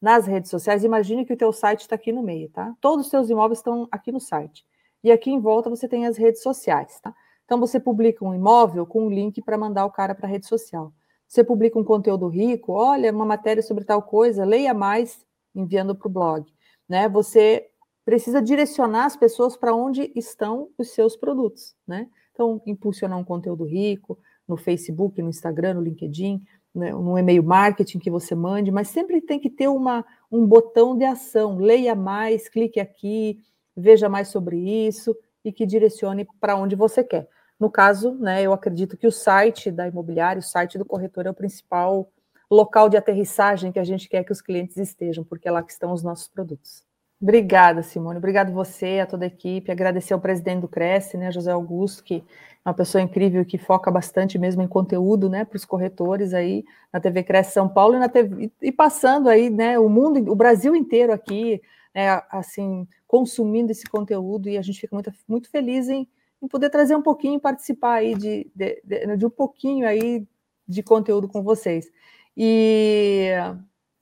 [0.00, 2.74] nas redes sociais, imagine que o teu site está aqui no meio, tá?
[2.80, 4.64] Todos os teus imóveis estão aqui no site.
[5.04, 7.14] E aqui em volta você tem as redes sociais, tá?
[7.44, 10.46] Então você publica um imóvel com um link para mandar o cara para a rede
[10.46, 10.92] social.
[11.30, 15.24] Você publica um conteúdo rico, olha, uma matéria sobre tal coisa, leia mais
[15.54, 16.44] enviando para o blog,
[16.88, 17.08] né?
[17.08, 17.68] Você
[18.04, 22.08] precisa direcionar as pessoas para onde estão os seus produtos, né?
[22.32, 24.18] Então, impulsionar um conteúdo rico
[24.48, 26.42] no Facebook, no Instagram, no LinkedIn,
[26.74, 30.98] né, no e-mail marketing que você mande, mas sempre tem que ter uma, um botão
[30.98, 31.58] de ação.
[31.58, 33.38] Leia mais, clique aqui,
[33.76, 37.28] veja mais sobre isso e que direcione para onde você quer.
[37.60, 41.30] No caso, né, eu acredito que o site da imobiliária, o site do corretor é
[41.30, 42.10] o principal
[42.50, 45.70] local de aterrissagem que a gente quer que os clientes estejam, porque é lá que
[45.70, 46.82] estão os nossos produtos.
[47.20, 48.16] Obrigada, Simone.
[48.16, 49.70] Obrigado você, a toda a equipe.
[49.70, 52.24] Agradecer ao presidente do Cresce, né, José Augusto, que
[52.64, 56.64] é uma pessoa incrível que foca bastante mesmo em conteúdo, né, para os corretores aí
[56.90, 60.34] na TV Cresce São Paulo e na TV e passando aí, né, o mundo, o
[60.34, 61.60] Brasil inteiro aqui,
[61.94, 66.08] né, assim, consumindo esse conteúdo e a gente fica muito, muito feliz em,
[66.48, 70.26] poder trazer um pouquinho, participar aí de, de, de, de um pouquinho aí
[70.66, 71.90] de conteúdo com vocês.
[72.36, 73.30] E,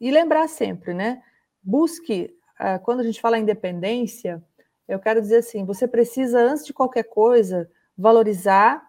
[0.01, 1.23] e lembrar sempre, né,
[1.63, 4.43] busque ah, quando a gente fala independência,
[4.87, 8.83] eu quero dizer assim: você precisa, antes de qualquer coisa, valorizar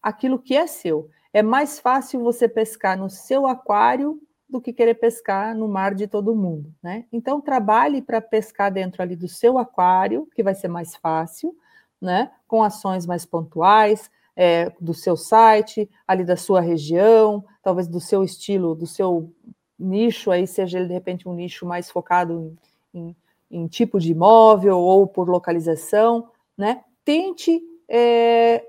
[0.00, 1.10] aquilo que é seu.
[1.32, 6.06] É mais fácil você pescar no seu aquário do que querer pescar no mar de
[6.06, 7.04] todo mundo, né?
[7.12, 11.54] Então trabalhe para pescar dentro ali do seu aquário, que vai ser mais fácil,
[12.00, 12.30] né?
[12.46, 18.22] Com ações mais pontuais, é, do seu site, ali da sua região, talvez do seu
[18.22, 19.32] estilo, do seu
[19.78, 22.56] nicho aí, seja ele de repente um nicho mais focado
[22.94, 23.16] em,
[23.50, 26.84] em tipo de imóvel ou por localização, né?
[27.04, 28.64] Tente é,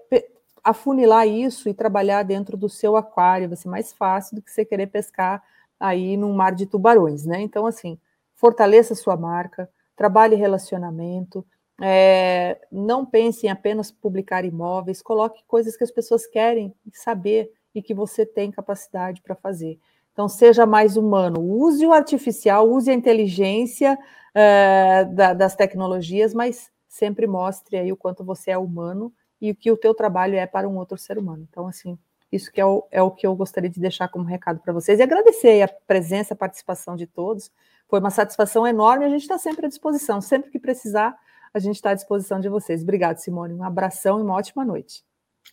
[0.63, 4.65] afunilar isso e trabalhar dentro do seu aquário, vai ser mais fácil do que você
[4.65, 5.43] querer pescar
[5.79, 7.41] aí num mar de tubarões, né?
[7.41, 7.97] Então, assim,
[8.35, 11.45] fortaleça sua marca, trabalhe relacionamento,
[11.81, 17.81] é, não pense em apenas publicar imóveis, coloque coisas que as pessoas querem saber e
[17.81, 19.79] que você tem capacidade para fazer.
[20.11, 23.97] Então, seja mais humano, use o artificial, use a inteligência
[24.35, 29.55] uh, da, das tecnologias, mas sempre mostre aí o quanto você é humano e o
[29.55, 31.47] que o teu trabalho é para um outro ser humano.
[31.49, 31.97] Então, assim,
[32.31, 34.99] isso que é o, é o que eu gostaria de deixar como recado para vocês
[34.99, 37.49] e agradecer a presença, a participação de todos.
[37.87, 40.21] Foi uma satisfação enorme, a gente está sempre à disposição.
[40.21, 41.15] Sempre que precisar,
[41.53, 42.81] a gente está à disposição de vocês.
[42.81, 43.53] Obrigado, Simone.
[43.53, 45.03] Um abração e uma ótima noite.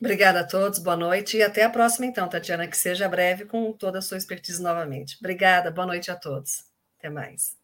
[0.00, 3.72] Obrigada a todos, boa noite e até a próxima, então, Tatiana, que seja breve com
[3.72, 5.16] toda a sua expertise novamente.
[5.18, 6.64] Obrigada, boa noite a todos.
[6.98, 7.56] Até mais.